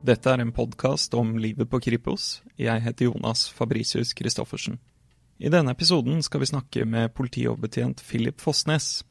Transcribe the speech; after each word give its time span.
Dette 0.00 0.32
er 0.32 0.40
en 0.40 0.52
podkast 0.52 1.12
om 1.12 1.34
livet 1.36 1.68
på 1.68 1.76
Kripos. 1.84 2.38
Jeg 2.56 2.80
heter 2.80 3.10
Jonas 3.10 3.42
Fabricius 3.52 4.14
Christoffersen. 4.16 4.78
I 5.36 5.52
denne 5.52 5.74
episoden 5.76 6.22
skal 6.24 6.40
vi 6.40 6.48
snakke 6.48 6.86
med 6.88 7.12
politioverbetjent 7.12 8.00
Philip 8.08 8.40
Fossnes. 8.40 9.02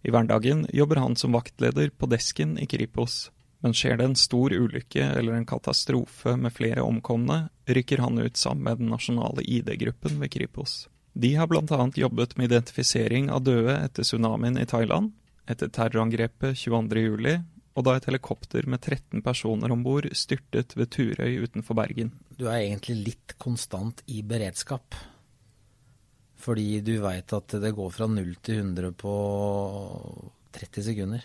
I 0.00 0.08
hverdagen 0.08 0.64
jobber 0.72 1.02
han 1.04 1.18
som 1.20 1.36
vaktleder 1.36 1.92
på 1.92 2.08
desken 2.08 2.56
i 2.56 2.64
Kripos. 2.64 3.28
Men 3.60 3.76
skjer 3.76 4.00
det 4.00 4.08
en 4.08 4.16
stor 4.16 4.56
ulykke 4.56 5.04
eller 5.20 5.36
en 5.36 5.46
katastrofe 5.46 6.32
med 6.40 6.56
flere 6.56 6.80
omkomne, 6.80 7.50
rykker 7.68 8.00
han 8.00 8.16
ut 8.16 8.40
sammen 8.40 8.64
med 8.64 8.80
den 8.80 8.88
nasjonale 8.88 9.44
ID-gruppen 9.44 10.16
ved 10.16 10.32
Kripos. 10.32 10.86
De 11.12 11.34
har 11.36 11.52
bl.a. 11.52 11.90
jobbet 11.92 12.38
med 12.38 12.48
identifisering 12.48 13.28
av 13.28 13.44
døde 13.44 13.76
etter 13.84 14.08
tsunamien 14.08 14.56
i 14.56 14.64
Thailand, 14.64 15.12
etter 15.44 15.68
terrorangrepet 15.68 16.56
22.07 16.56 17.51
og 17.72 17.86
da 17.86 17.94
et 17.96 18.06
helikopter 18.08 18.66
med 18.68 18.82
13 18.82 19.22
personer 19.24 19.72
om 19.72 19.84
bord 19.84 20.08
styrtet 20.16 20.74
ved 20.76 20.90
Turøy 20.92 21.38
utenfor 21.46 21.78
Bergen. 21.78 22.12
Du 22.36 22.44
er 22.50 22.66
egentlig 22.66 22.98
litt 23.06 23.34
konstant 23.40 24.02
i 24.12 24.20
beredskap. 24.26 24.96
Fordi 26.42 26.82
du 26.84 26.96
veit 27.04 27.32
at 27.32 27.54
det 27.62 27.70
går 27.76 27.92
fra 27.94 28.08
0 28.10 28.32
til 28.44 28.60
100 28.64 28.92
på 28.98 29.12
30 30.52 30.86
sekunder. 30.90 31.24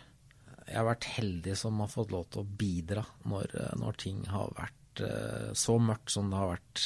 Jeg 0.67 0.77
har 0.77 0.87
vært 0.87 1.07
heldig 1.17 1.55
som 1.57 1.81
har 1.81 1.91
fått 1.91 2.13
lov 2.13 2.27
til 2.31 2.43
å 2.43 2.51
bidra 2.59 3.03
når, 3.27 3.55
når 3.81 3.99
ting 3.99 4.21
har 4.29 4.53
vært 4.55 5.03
uh, 5.03 5.49
så 5.57 5.77
mørkt 5.79 6.13
som 6.13 6.29
det 6.31 6.39
har 6.39 6.51
vært 6.53 6.83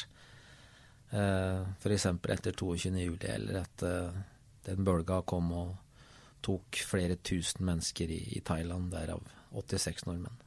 uh, 1.13 1.61
f.eks. 1.81 2.07
etter 2.07 2.55
22.07, 2.55 3.27
eller 3.33 3.61
at 3.61 3.85
uh, 3.85 4.21
den 4.69 4.85
bølga 4.85 5.21
kom 5.27 5.51
og 5.57 5.75
tok 6.45 6.81
flere 6.87 7.19
tusen 7.21 7.65
mennesker 7.67 8.13
i, 8.13 8.21
i 8.37 8.43
Thailand, 8.45 8.89
derav 8.93 9.25
86 9.51 10.05
nordmenn. 10.07 10.37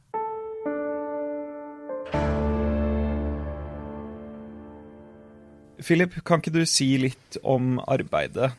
Philip, 5.85 6.15
kan 6.25 6.41
ikke 6.41 6.55
du 6.55 6.63
si 6.65 6.95
litt 6.97 7.37
om 7.43 7.75
arbeidet 7.83 8.53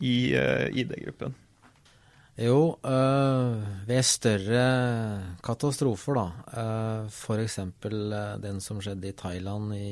i 0.00 0.32
uh, 0.34 0.66
ID-gruppen? 0.72 1.36
Jo, 2.40 2.78
øh, 2.80 3.56
ved 3.84 4.06
større 4.06 4.64
katastrofer, 5.44 6.16
da, 6.16 6.60
øh, 6.62 7.10
f.eks. 7.12 7.58
Øh, 7.58 8.14
den 8.40 8.62
som 8.64 8.80
skjedde 8.80 9.10
i 9.10 9.12
Thailand 9.12 9.74
i 9.76 9.90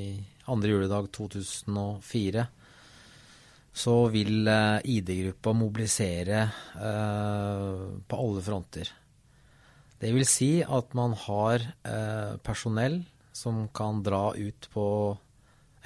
andre 0.48 0.70
juledag 0.70 1.10
2004, 1.12 2.46
så 3.72 3.96
vil 4.08 4.48
ID-gruppa 4.84 5.52
mobilisere 5.52 6.48
på 8.08 8.22
alle 8.22 8.42
fronter. 8.42 8.88
Det 9.98 10.10
vil 10.14 10.26
si 10.30 10.50
at 10.62 10.92
man 10.94 11.14
har 11.26 11.62
eh, 11.82 12.36
personell 12.46 13.00
som 13.34 13.66
kan 13.74 14.02
dra 14.06 14.30
ut 14.34 14.68
på 14.70 14.86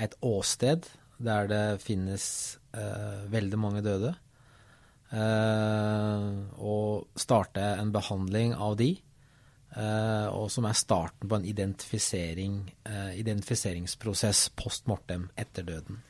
et 0.00 0.16
åsted 0.24 0.88
der 1.22 1.48
det 1.48 1.64
finnes 1.84 2.26
eh, 2.76 3.24
veldig 3.32 3.58
mange 3.60 3.80
døde, 3.84 4.10
eh, 5.14 6.26
og 6.60 7.16
starte 7.16 7.64
en 7.78 7.92
behandling 7.94 8.56
av 8.56 8.76
de, 8.80 8.92
og 9.72 10.50
som 10.52 10.66
er 10.68 10.76
starten 10.76 11.30
på 11.30 11.36
en 11.38 11.46
identifisering, 11.48 12.56
identifiseringsprosess 13.16 14.50
post 14.52 14.84
mortem 14.90 15.30
etter 15.40 15.64
døden. 15.64 16.02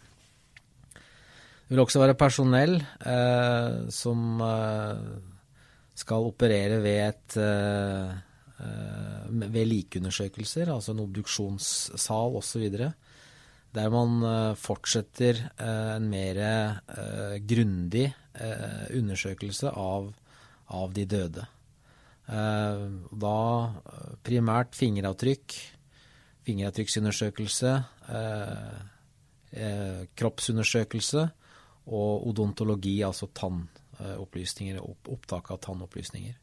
Det 0.97 1.70
vil 1.77 1.84
også 1.84 2.03
være 2.03 2.16
personell 2.19 2.75
som 3.94 4.42
skal 5.94 6.28
operere 6.28 6.80
ved, 6.82 7.00
et, 7.08 7.36
uh, 7.36 8.12
ved 9.42 9.66
likundersøkelser, 9.69 10.72
altså 10.72 10.94
en 10.94 11.04
obduksjonssal 11.04 12.38
osv., 12.41 12.69
der 13.72 13.88
man 13.92 14.19
uh, 14.25 14.56
fortsetter 14.58 15.38
en 15.60 16.08
mer 16.12 16.41
grundig 17.48 18.10
undersøkelse 18.97 19.69
av, 19.76 20.12
av, 20.72 20.92
de 20.97 21.04
døde. 21.04 21.42
da 22.26 23.41
primært 24.24 24.72
fingeravtrykk, 24.78 25.56
fingeravtrykksundersøkelse, 26.48 27.74
kroppsundersøkelse 30.16 31.26
og 31.92 32.26
odontologi, 32.30 32.97
altså 33.04 33.28
tann 33.36 33.66
opplysninger, 34.19 34.81
opp, 34.83 35.09
opptak 35.15 35.51
av 35.55 35.61
tannopplysninger. 35.65 36.39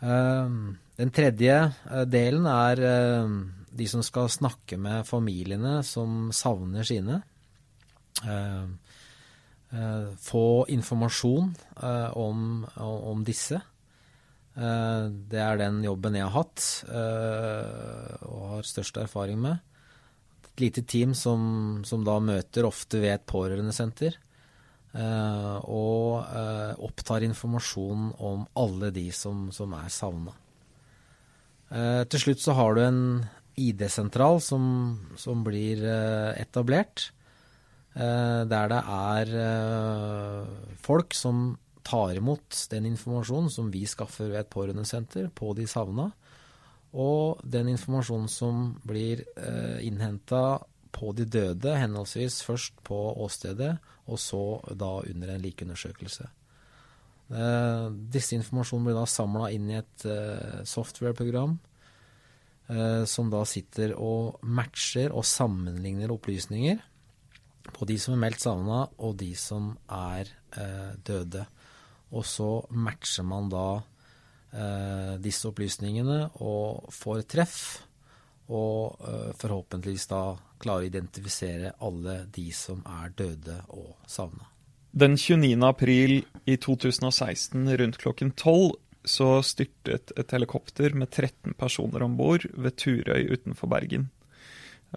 Ehm, 0.00 0.78
den 0.96 1.10
tredje 1.12 1.56
eh, 1.68 2.04
delen 2.08 2.46
er 2.48 2.80
eh, 2.84 3.34
de 3.70 3.88
som 3.88 4.04
skal 4.04 4.30
snakke 4.32 4.78
med 4.80 5.08
familiene 5.08 5.80
som 5.86 6.30
savner 6.34 6.86
sine. 6.88 7.20
Ehm, 8.24 8.78
eh, 9.72 10.08
få 10.20 10.66
informasjon 10.72 11.52
om, 12.18 12.64
om 12.76 13.20
disse. 13.24 13.60
Det 14.50 15.38
er 15.40 15.56
den 15.56 15.78
jobben 15.86 16.16
jeg 16.18 16.26
har 16.26 16.34
hatt 16.34 16.64
og 18.26 18.40
har 18.50 18.66
størst 18.66 18.98
erfaring 19.00 19.38
med. 19.40 19.62
Et 20.42 20.64
lite 20.66 20.82
team 20.82 21.14
som, 21.16 21.80
som 21.86 22.02
da 22.04 22.18
møter 22.20 22.66
ofte 22.68 22.98
ved 23.00 23.14
et 23.14 23.24
pårørendesenter 23.30 24.18
og 24.90 26.24
uh, 26.26 26.72
opptar 26.82 27.22
informasjon 27.22 28.08
om 28.18 28.42
alle 28.58 28.90
de 28.90 29.06
som, 29.14 29.48
som 29.54 29.74
er 29.78 29.86
savna. 29.94 30.34
Uh, 31.70 32.02
til 32.10 32.24
slutt 32.24 32.42
så 32.42 32.56
har 32.58 32.74
du 32.74 32.82
en 32.82 33.02
ID-sentral 33.60 34.40
som, 34.42 34.64
som, 35.20 35.44
blir 35.44 35.84
etablert. 36.40 37.10
der 37.92 38.68
det 38.70 38.78
er 38.96 39.32
folk 40.80 41.14
som 41.14 41.58
tar 41.82 42.14
imot 42.16 42.56
den 42.70 42.86
informasjonen 42.86 43.50
som 43.50 43.70
vi 43.70 43.84
skaffer 43.86 44.30
ved 44.30 44.40
et 44.40 44.52
pårørendesenter 44.52 45.28
på 45.34 45.52
de 45.58 45.66
savna. 45.68 46.10
Og 46.90 47.42
den 47.46 47.70
informasjonen 47.70 48.28
som 48.30 48.74
blir 48.86 49.22
eh, 49.36 49.78
innhenta 49.86 50.60
på 50.90 51.12
de 51.14 51.26
døde, 51.26 51.76
henholdsvis 51.78 52.40
først 52.42 52.80
på 52.86 52.98
åstedet 53.22 53.76
og 54.10 54.18
så 54.20 54.42
da 54.74 54.98
under 55.06 55.34
en 55.34 55.42
likeundersøkelse. 55.44 56.28
Eh, 57.30 57.88
disse 58.10 58.34
informasjonene 58.34 58.90
blir 58.90 58.98
da 58.98 59.06
samla 59.06 59.50
inn 59.54 59.68
i 59.70 59.78
et 59.78 60.06
eh, 60.10 60.62
software-program 60.66 61.54
eh, 62.74 63.04
som 63.06 63.30
da 63.30 63.44
sitter 63.46 63.94
og 63.94 64.40
matcher 64.42 65.14
og 65.14 65.26
sammenligner 65.28 66.10
opplysninger 66.10 66.82
på 67.70 67.86
de 67.86 67.96
som 68.02 68.16
er 68.16 68.22
meldt 68.24 68.42
savna, 68.42 68.82
og 68.98 69.14
de 69.20 69.30
som 69.38 69.70
er 69.94 70.30
eh, 70.58 70.92
døde. 71.06 71.44
Og 72.10 72.26
så 72.26 72.48
matcher 72.74 73.26
man 73.26 73.50
da 73.52 73.66
eh, 73.78 75.14
disse 75.22 75.46
opplysningene 75.50 76.24
og 76.42 76.90
får 76.94 77.22
treff, 77.30 77.60
og 78.50 78.98
eh, 79.06 79.30
forhåpentligvis 79.38 80.08
da 80.10 80.24
klare 80.60 80.84
å 80.84 80.88
identifisere 80.90 81.74
alle 81.80 82.22
de 82.34 82.48
som 82.54 82.82
er 83.00 83.12
døde 83.16 83.58
og 83.68 83.94
savna. 84.10 84.46
Den 84.90 85.14
29. 85.16 85.54
april 85.62 86.16
i 86.50 86.56
2016 86.58 87.68
rundt 87.78 87.98
klokken 88.02 88.32
12 88.34 88.72
så 89.06 89.28
styrtet 89.46 90.12
et 90.18 90.32
helikopter 90.34 90.92
med 90.98 91.08
13 91.08 91.54
personer 91.58 92.02
om 92.04 92.16
bord 92.18 92.44
ved 92.52 92.76
Turøy 92.76 93.30
utenfor 93.32 93.70
Bergen. 93.70 94.10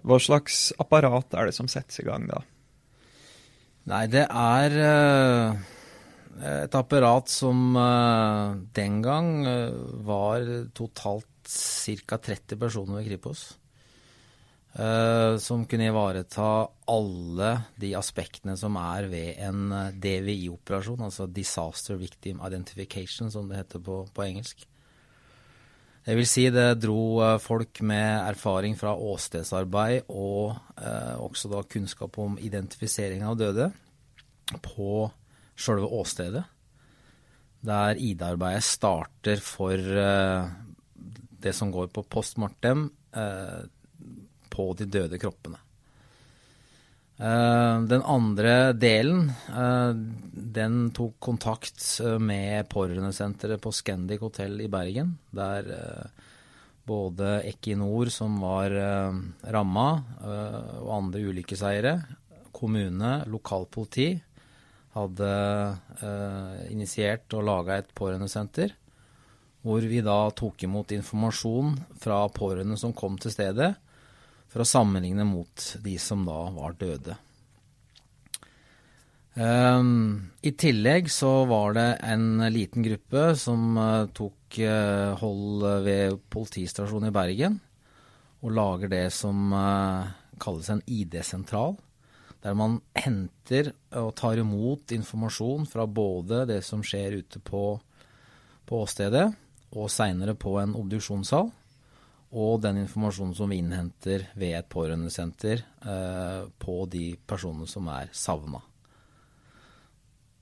Hva 0.02 0.18
slags 0.20 0.72
apparat 0.82 1.36
er 1.38 1.48
det 1.48 1.56
som 1.56 1.70
settes 1.70 2.02
i 2.02 2.06
gang 2.08 2.26
da? 2.28 2.42
Nei, 3.88 4.04
det 4.10 4.24
er 4.26 4.76
uh, 4.80 5.64
et 6.64 6.76
apparat 6.76 7.30
som 7.30 7.76
uh, 7.76 8.56
den 8.76 9.00
gang 9.04 9.34
uh, 9.46 9.76
var 10.04 10.46
totalt 10.76 11.28
ca. 11.44 12.18
30 12.18 12.58
personer 12.58 12.98
ved 12.98 13.12
Kripos. 13.12 13.52
Uh, 14.74 15.38
som 15.38 15.60
kunne 15.70 15.86
ivareta 15.86 16.66
alle 16.90 17.50
de 17.78 17.92
aspektene 17.94 18.56
som 18.58 18.74
er 18.74 19.06
ved 19.06 19.36
en 19.46 19.68
eh, 19.70 19.92
DVI-operasjon, 20.02 21.04
altså 21.06 21.28
Disaster 21.30 21.94
Victim 21.94 22.40
Identification, 22.42 23.30
som 23.30 23.46
det 23.46 23.60
heter 23.60 23.78
på, 23.86 24.00
på, 24.10 24.24
engelsk. 24.24 24.64
Det 26.04 26.16
vil 26.18 26.26
si 26.26 26.48
det 26.50 26.80
dro 26.82 27.22
uh, 27.22 27.36
folk 27.38 27.84
med 27.86 28.26
erfaring 28.32 28.74
fra 28.74 28.96
åstedsarbeid 28.98 30.10
og 30.10 30.58
uh, 30.82 31.22
også 31.22 31.52
da 31.54 31.62
kunnskap 31.62 32.18
om 32.18 32.34
identifisering 32.42 33.22
av 33.22 33.38
døde 33.38 33.70
på 34.58 35.06
sjølve 35.54 35.92
åstedet. 36.02 36.42
Der 37.62 37.94
ID-arbeidet 37.94 38.66
starter 38.66 39.38
for 39.40 39.78
det 41.46 41.54
som 41.54 41.70
går 41.72 41.94
på 41.94 42.02
post 42.10 42.42
mortem 42.42 42.88
på 44.54 44.70
de 44.78 44.86
døde 44.86 45.18
kroppene. 45.20 45.58
Eh, 47.14 47.80
den 47.86 48.02
andre 48.02 48.72
delen, 48.74 49.28
eh, 49.48 49.92
den 50.34 50.90
tok 50.90 51.20
kontakt 51.22 52.00
eh, 52.02 52.18
med 52.18 52.66
pårørendesenteret 52.72 53.62
på 53.62 53.70
Scandic 53.70 54.24
hotell 54.24 54.58
i 54.64 54.70
Bergen, 54.70 55.14
der 55.30 55.70
Både 56.84 57.38
Equinor, 57.48 58.10
som 58.12 58.34
var 58.42 58.68
ramma, 59.40 59.86
og 60.82 60.90
andre 60.92 61.22
ulykkeseiere, 61.30 61.94
kommune, 62.52 63.22
lokalpoliti, 63.24 64.10
hadde 64.92 65.30
initiert 66.68 67.32
og 67.38 67.46
laga 67.48 67.78
et 67.80 67.88
pårørendesenter. 67.96 68.74
Hvor 69.64 69.88
vi 69.88 70.02
da 70.04 70.18
tok 70.36 70.66
imot 70.68 70.92
informasjon 70.92 71.72
fra 72.04 72.20
pårørende 72.28 72.76
som 72.76 72.92
kom 72.92 73.16
til 73.16 73.32
stedet, 73.32 73.72
for 74.54 74.62
å 74.62 74.70
sammenligne 74.70 75.24
mot 75.26 75.62
de 75.82 75.96
som 75.98 76.20
da 76.22 76.38
var 76.54 76.76
døde. 76.78 77.16
Um, 79.34 80.30
I 80.46 80.52
tillegg 80.54 81.08
så 81.10 81.40
var 81.50 81.74
det 81.74 81.88
en 82.06 82.38
liten 82.54 82.84
gruppe 82.86 83.32
som 83.34 83.74
uh, 83.74 84.06
tok 84.14 84.60
uh, 84.62 85.18
hold 85.18 85.64
ved 85.82 86.20
politistasjonen 86.30 87.10
i 87.10 87.16
Bergen, 87.16 87.56
og 88.46 88.54
lager 88.54 88.92
det 88.92 89.08
som 89.16 89.50
uh, 89.50 90.06
kalles 90.38 90.70
en 90.70 90.84
ID-sentral. 90.86 91.74
Der 92.46 92.54
man 92.54 92.78
henter 92.94 93.72
og 93.98 94.12
tar 94.20 94.38
imot 94.38 94.94
informasjon 94.94 95.66
fra 95.66 95.88
både 95.90 96.44
det 96.52 96.60
som 96.62 96.86
skjer 96.86 97.18
ute 97.24 97.42
på, 97.42 97.64
på 98.70 98.82
åstedet, 98.86 99.32
og 99.74 99.90
seinere 99.90 100.38
på 100.38 100.54
en 100.62 100.78
obduksjonssal, 100.78 101.50
og 102.34 102.60
den 102.64 102.82
informasjonen 102.82 103.34
som 103.38 103.50
vi 103.50 103.62
innhenter 103.62 104.28
ved 104.34 104.58
et 104.58 104.68
pårørendesenter 104.70 105.62
på 106.58 106.76
de 106.90 107.06
personene 107.30 107.70
som 107.70 107.86
er 107.94 108.10
savna. 108.10 108.58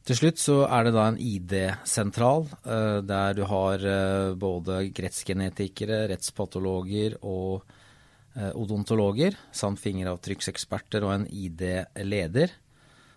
Til 0.03 0.19
slutt 0.19 0.41
så 0.43 0.57
er 0.67 0.89
det 0.89 0.93
da 0.97 1.05
en 1.07 1.19
ID-sentral, 1.23 2.49
uh, 2.67 2.99
der 3.07 3.37
du 3.39 3.45
har 3.47 3.85
uh, 3.87 4.35
både 4.35 4.81
rettsgenetikere, 4.99 6.09
rettspatologer 6.11 7.21
og 7.21 7.63
uh, 8.35 8.51
odontologer, 8.59 9.37
samt 9.55 9.79
fingeravtrykkseksperter 9.85 11.07
og 11.07 11.15
en 11.15 11.29
ID-leder, 11.31 12.57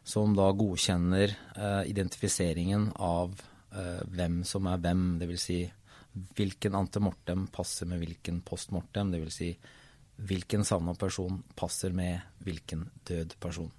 som 0.05 0.35
da 0.37 0.51
godkjenner 0.53 1.31
identifiseringen 1.89 2.91
av 3.01 3.31
hvem 4.13 4.43
som 4.45 4.67
er 4.69 4.83
hvem, 4.83 4.99
dvs. 5.17 5.41
Si 5.41 5.57
hvilken 6.35 6.75
antemortem 6.75 7.47
passer 7.53 7.89
med 7.89 7.99
hvilken 8.03 8.41
postmortem, 8.45 9.11
dvs. 9.11 9.39
Si 9.39 9.49
hvilken 10.15 10.63
savna 10.65 10.93
person 10.95 11.41
passer 11.55 11.91
med 11.91 12.19
hvilken 12.43 12.87
død 13.07 13.35
person. 13.39 13.71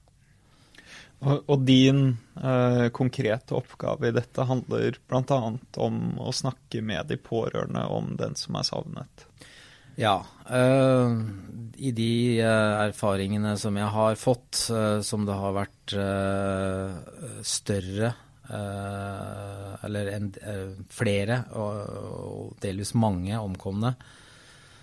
Og, 1.24 1.46
og 1.48 1.62
din 1.64 2.10
eh, 2.36 2.88
konkrete 2.94 3.56
oppgave 3.56 4.10
i 4.10 4.14
dette 4.14 4.44
handler 4.46 4.98
bl.a. 5.08 5.38
om 5.80 6.02
å 6.20 6.34
snakke 6.34 6.82
med 6.84 7.08
de 7.08 7.16
pårørende 7.16 7.86
om 7.88 8.12
den 8.20 8.36
som 8.36 8.58
er 8.60 8.68
savnet. 8.68 9.24
Ja. 9.96 10.18
Eh, 10.44 11.16
I 11.88 11.92
de 11.96 12.12
uh, 12.44 12.84
erfaringene 12.84 13.54
som 13.56 13.80
jeg 13.80 13.88
har 13.96 14.20
fått, 14.20 14.66
eh, 14.68 15.00
som 15.00 15.24
det 15.24 15.40
har 15.40 15.56
vært 15.56 15.96
større 17.46 18.12
Eller 18.48 20.12
en, 20.12 20.30
flere 20.92 21.40
og, 21.58 22.54
delvis 22.62 22.94
mange 22.98 23.38
omkomne, 23.38 23.94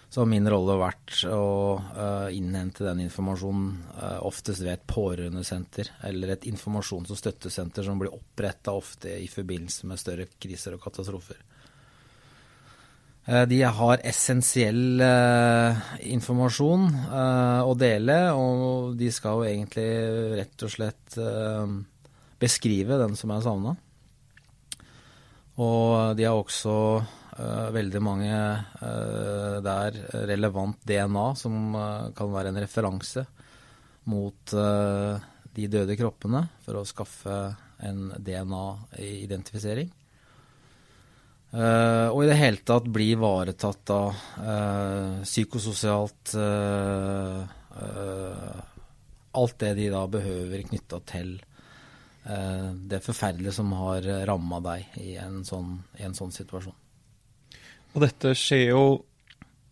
så 0.09 0.21
har 0.21 0.29
min 0.29 0.45
rolle 0.45 0.75
vært 0.77 1.23
å 1.25 1.45
uh, 1.79 2.27
innhente 2.29 2.85
den 2.85 2.99
informasjonen 3.07 3.71
oftest 4.27 4.61
ved 4.61 4.75
et 4.75 4.83
pårørendesenter 4.85 5.89
eller 6.05 6.35
et 6.35 6.45
informasjons- 6.51 7.09
og 7.09 7.17
støttesenter 7.17 7.87
som 7.87 7.97
blir 7.97 8.13
oppretta 8.13 8.75
ofte 8.77 9.15
i 9.17 9.25
forbindelse 9.31 9.89
med 9.89 10.01
større 10.01 10.27
kriser 10.37 10.77
og 10.77 10.83
katastrofer. 10.85 11.41
De 13.23 13.61
har 13.63 14.01
essensiell 14.03 14.99
informasjon 16.11 16.89
å 17.63 17.75
dele, 17.79 18.17
og 18.35 18.97
de 18.99 19.07
skal 19.15 19.39
jo 19.39 19.45
egentlig 19.47 19.85
rett 20.41 20.65
og 20.67 20.73
slett 20.73 21.15
beskrive 22.43 22.99
den 23.01 23.17
som 23.19 23.31
er 23.33 23.43
savna. 23.47 23.75
Og 25.63 26.17
de 26.17 26.27
har 26.27 26.35
også 26.35 26.75
Uh, 27.33 27.71
veldig 27.73 27.99
mange 28.03 28.29
uh, 28.29 29.57
der 29.65 29.95
relevant 30.29 30.77
DNA, 30.85 31.23
som 31.33 31.73
uh, 31.73 32.11
kan 32.13 32.29
være 32.29 32.51
en 32.51 32.59
referanse 32.61 33.23
mot 34.05 34.53
de 34.53 35.67
døde 35.71 35.95
kroppene, 35.95 36.41
for 36.65 36.75
å 36.75 36.83
skaffe 36.83 37.35
en 37.87 38.09
DNA-identifisering. 38.19 39.87
og 41.53 42.19
i 42.19 42.27
det 42.27 42.35
hele 42.35 42.59
tatt 42.67 42.89
bli 42.91 43.05
ivaretatt 43.13 43.93
av 43.95 44.19
psykososialt 45.23 46.33
Alt 49.39 49.57
det 49.63 49.71
de 49.79 49.87
da 49.95 50.03
behøver 50.17 50.67
knytta 50.67 50.99
til 51.13 51.31
det 52.23 53.01
forferdelige 53.03 53.51
som 53.51 53.73
har 53.75 54.05
ramma 54.29 54.61
deg 54.63 54.93
i 55.03 55.17
en 55.19 55.41
sånn, 55.43 55.73
en 55.99 56.13
sånn 56.15 56.31
situasjon. 56.31 56.77
Og 57.93 58.05
dette 58.05 58.31
skjer 58.37 58.69
jo 58.69 58.85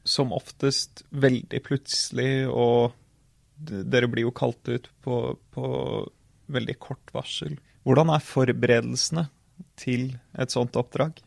som 0.04 0.34
oftest 0.36 1.04
veldig 1.14 1.62
plutselig, 1.64 2.48
og 2.50 2.92
dere 3.62 4.10
blir 4.12 4.28
jo 4.28 4.34
kalt 4.36 4.68
ut 4.68 4.90
på, 5.06 5.18
på 5.54 5.66
veldig 6.52 6.78
kort 6.82 7.14
varsel. 7.16 7.58
Hvordan 7.86 8.12
er 8.14 8.26
forberedelsene 8.26 9.28
til 9.80 10.12
et 10.38 10.54
sånt 10.54 10.78
oppdrag? 10.80 11.22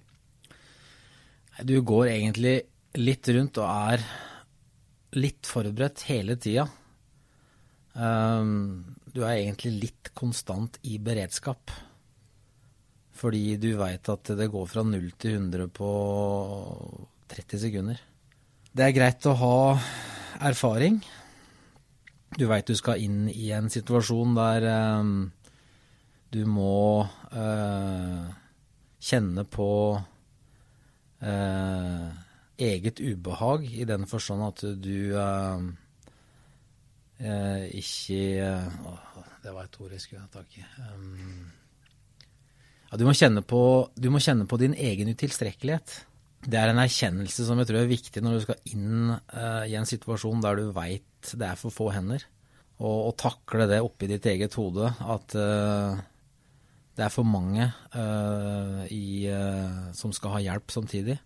Du 1.62 1.76
går 1.86 2.10
egentlig 2.10 2.56
litt 2.98 3.28
rundt 3.30 3.58
og 3.62 3.70
er 3.70 4.04
litt 5.18 5.46
forberedt 5.46 6.06
hele 6.08 6.34
tida. 6.38 6.66
Um, 7.94 8.96
du 9.14 9.22
er 9.22 9.38
egentlig 9.38 9.72
litt 9.78 10.10
konstant 10.18 10.80
i 10.90 10.98
beredskap. 10.98 11.70
Fordi 13.14 13.54
du 13.62 13.76
veit 13.78 14.08
at 14.10 14.32
det 14.34 14.50
går 14.50 14.66
fra 14.66 14.82
0 14.82 15.06
til 15.22 15.38
100 15.38 15.68
på 15.74 15.90
30 17.30 17.62
sekunder. 17.62 18.00
Det 18.74 18.88
er 18.88 18.96
greit 18.96 19.26
å 19.30 19.36
ha 19.38 19.58
erfaring. 20.50 20.98
Du 22.34 22.48
veit 22.50 22.66
du 22.66 22.74
skal 22.74 22.98
inn 23.04 23.28
i 23.30 23.52
en 23.54 23.70
situasjon 23.70 24.34
der 24.34 24.66
um, 24.98 25.30
du 26.34 26.42
må 26.50 27.06
uh, 27.06 28.24
kjenne 28.98 29.44
på 29.46 29.70
uh, 31.22 32.08
eget 32.58 32.98
ubehag, 32.98 33.70
i 33.70 33.86
den 33.86 34.10
forstand 34.10 34.42
at 34.48 34.66
du 34.82 35.14
uh, 37.22 37.64
ikke 37.70 38.48
Å, 38.88 38.96
det 39.44 39.52
var 39.52 39.68
et 39.68 39.78
ord 39.82 39.92
jeg 39.92 40.02
skulle 40.02 40.24
ha 40.24 40.30
tak 40.32 40.56
i. 40.58 40.64
Um, 40.80 41.52
ja, 42.90 42.98
du, 43.00 43.04
må 43.06 43.14
på, 43.50 43.62
du, 43.98 44.08
må 44.14 44.22
kjenne 44.22 44.46
på, 44.48 44.58
din 44.62 44.76
egen 44.78 45.10
utilstrekkelighet. 45.12 45.96
Det 46.44 46.60
er 46.60 46.70
en 46.70 46.80
erkjennelse 46.80 47.46
som 47.46 47.58
jeg 47.60 47.68
tror 47.68 47.82
er 47.82 47.90
viktig 47.90 48.22
når 48.22 48.36
du 48.36 48.44
skal 48.44 48.70
inn 48.70 49.10
eh, 49.10 49.64
i 49.72 49.76
en 49.78 49.88
situasjon 49.88 50.42
der 50.44 50.60
du 50.60 50.68
veit 50.76 51.32
det 51.32 51.48
er 51.48 51.58
for 51.58 51.74
få 51.74 51.88
hender. 51.94 52.22
Og, 52.78 53.08
og 53.08 53.14
takle 53.18 53.66
det 53.70 53.80
oppi 53.82 54.06
ditt 54.10 54.26
eget 54.28 54.54
hode 54.60 54.90
at 54.92 55.36
eh, 55.40 56.02
det 56.94 57.06
er 57.08 57.10
for 57.10 57.26
mange 57.26 57.64
uh, 57.96 58.84
i, 58.86 59.26
som 59.98 60.12
skal 60.14 60.36
ha 60.36 60.42
hjelp 60.44 60.70
samtidig. 60.70 61.16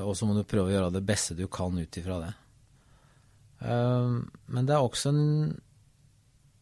og 0.00 0.16
så 0.18 0.26
må 0.26 0.34
du 0.34 0.42
prøve 0.42 0.72
å 0.72 0.74
gjøre 0.74 0.96
det 0.96 1.04
beste 1.06 1.36
du 1.38 1.44
kan 1.46 1.78
ut 1.78 1.98
ifra 2.00 2.18
det. 2.24 2.32
Men 3.60 4.66
det 4.68 4.74
er 4.76 4.84
også 4.84 5.10
en 5.14 5.54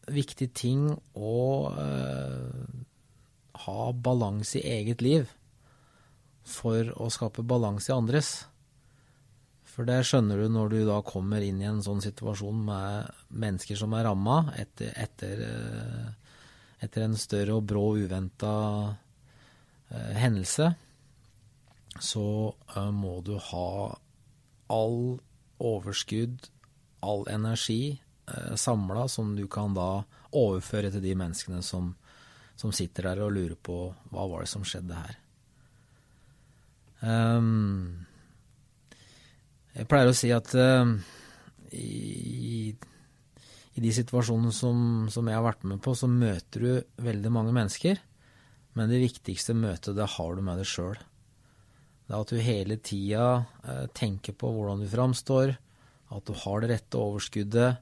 viktig 0.07 0.47
ting 0.55 0.85
å 1.17 1.33
ha 3.65 3.79
balanse 4.07 4.61
i 4.61 4.75
eget 4.77 5.03
liv 5.03 5.31
for 6.45 6.91
å 7.01 7.09
skape 7.11 7.43
balanse 7.45 7.91
i 7.91 7.95
andres. 7.95 8.29
For 9.75 9.87
det 9.87 10.05
skjønner 10.07 10.39
du 10.39 10.47
når 10.53 10.71
du 10.71 10.77
da 10.87 11.01
kommer 11.03 11.43
inn 11.43 11.59
i 11.59 11.67
en 11.67 11.81
sånn 11.83 12.03
situasjon 12.03 12.61
med 12.67 13.09
mennesker 13.35 13.79
som 13.79 13.95
er 13.97 14.05
ramma 14.07 14.37
etter, 14.55 14.93
etter, 14.95 15.41
eh, 15.43 16.37
etter, 16.85 17.03
en 17.03 17.17
større 17.19 17.57
og 17.57 17.65
brå, 17.67 17.83
uventa 18.05 18.53
eh, 19.89 20.13
hendelse. 20.21 20.69
Så 21.99 22.25
eh, 22.75 22.91
må 22.95 23.17
du 23.25 23.35
ha 23.51 23.67
all 24.71 24.99
overskudd, 25.59 26.47
all 27.05 27.27
energi 27.31 27.93
eh, 27.93 28.55
samla 28.59 29.07
som 29.11 29.35
du 29.37 29.45
kan 29.51 29.75
da 29.77 30.03
overføre 30.35 30.91
til 30.93 31.03
de 31.03 31.13
menneskene 31.17 31.61
som, 31.63 31.93
som 32.57 32.73
sitter 32.75 33.11
der 33.11 33.23
og 33.25 33.35
lurer 33.37 33.55
på 33.55 33.77
hva 34.11 34.27
var 34.31 34.45
det 34.45 34.51
som 34.51 34.65
skjedde 34.67 34.97
her. 34.97 35.21
Um, 37.05 38.05
jeg 39.75 39.87
pleier 39.91 40.09
å 40.09 40.15
si 40.15 40.31
at 40.33 40.53
uh, 40.55 40.87
i, 41.75 42.71
i, 42.71 43.81
de 43.83 43.91
situasjonene 43.93 44.53
som, 44.55 44.77
som, 45.11 45.27
jeg 45.27 45.37
har 45.37 45.45
vært 45.45 45.65
med 45.67 45.81
på, 45.83 45.93
så 45.97 46.09
møter 46.09 46.63
du 46.63 47.03
veldig 47.05 47.33
mange 47.33 47.53
mennesker. 47.55 47.99
Men 48.75 48.91
det 48.91 49.03
viktigste 49.03 49.55
møtet, 49.55 49.95
det 49.97 50.07
har 50.15 50.35
du 50.35 50.41
med 50.43 50.59
deg 50.59 50.67
sjøl. 50.67 50.97
Det 52.05 52.13
er 52.13 52.21
at 52.21 52.31
du 52.31 52.41
hele 52.47 52.79
tida 52.79 53.27
uh, 53.43 53.85
tenker 53.95 54.35
på 54.37 54.51
hvordan 54.55 54.83
du 54.83 54.89
framstår, 54.89 55.55
at 56.13 56.27
du 56.27 56.33
har 56.37 56.61
det 56.61 56.69
rette 56.71 56.99
overskuddet. 56.99 57.81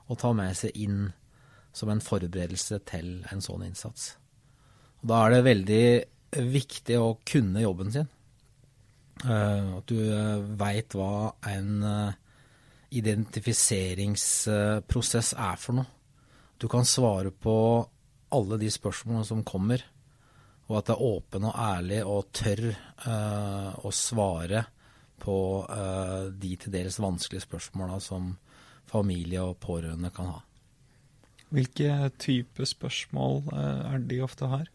å 0.09 0.17
ta 0.17 0.29
med 0.33 0.57
seg 0.57 0.71
inn 0.79 1.01
som 1.75 1.89
en 1.93 2.01
forberedelse 2.01 2.79
til 2.89 3.07
en 3.29 3.41
sånn 3.43 3.67
innsats. 3.67 4.15
Og 5.01 5.11
da 5.11 5.25
er 5.25 5.35
det 5.35 5.45
veldig 5.45 5.85
viktig 6.49 6.97
å 6.99 7.17
kunne 7.27 7.63
jobben 7.63 7.91
sin. 7.93 8.09
At 9.19 9.91
du 9.91 9.99
veit 10.59 10.95
hva 10.95 11.35
en 11.51 11.69
identifiseringsprosess 12.91 15.33
er 15.37 15.55
for 15.61 15.73
noe. 15.79 15.87
Du 16.59 16.67
kan 16.71 16.85
svare 16.87 17.31
på 17.31 17.55
alle 18.35 18.57
de 18.61 18.69
spørsmålene 18.71 19.25
som 19.25 19.43
kommer, 19.47 19.83
og 20.69 20.77
at 20.77 20.85
det 20.89 20.95
er 20.95 21.07
åpen 21.07 21.43
og 21.49 21.55
ærlig 21.57 22.01
og 22.05 22.27
tør 22.35 22.61
å 23.79 23.91
svare 23.95 24.63
på 25.17 25.65
de 26.37 26.55
til 26.61 26.71
dels 26.75 26.99
vanskelige 27.01 27.41
spørsmåla 27.47 27.99
som 28.03 28.37
familie 28.91 29.41
og 29.41 29.57
pårørende 29.63 30.09
kan 30.13 30.27
ha. 30.35 30.39
Hvilke 31.49 32.11
type 32.21 32.65
spørsmål 32.69 33.41
er 33.55 33.97
de 34.05 34.21
ofte 34.21 34.45
har? 34.51 34.67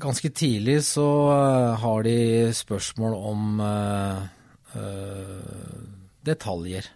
Ganske 0.00 0.30
tidlig 0.32 0.80
så 0.88 1.04
uh, 1.28 1.76
har 1.78 2.02
de 2.02 2.50
spørsmål 2.56 3.12
om 3.14 3.60
uh, 3.60 4.24
uh, 4.74 5.93
detaljer. 6.24 6.88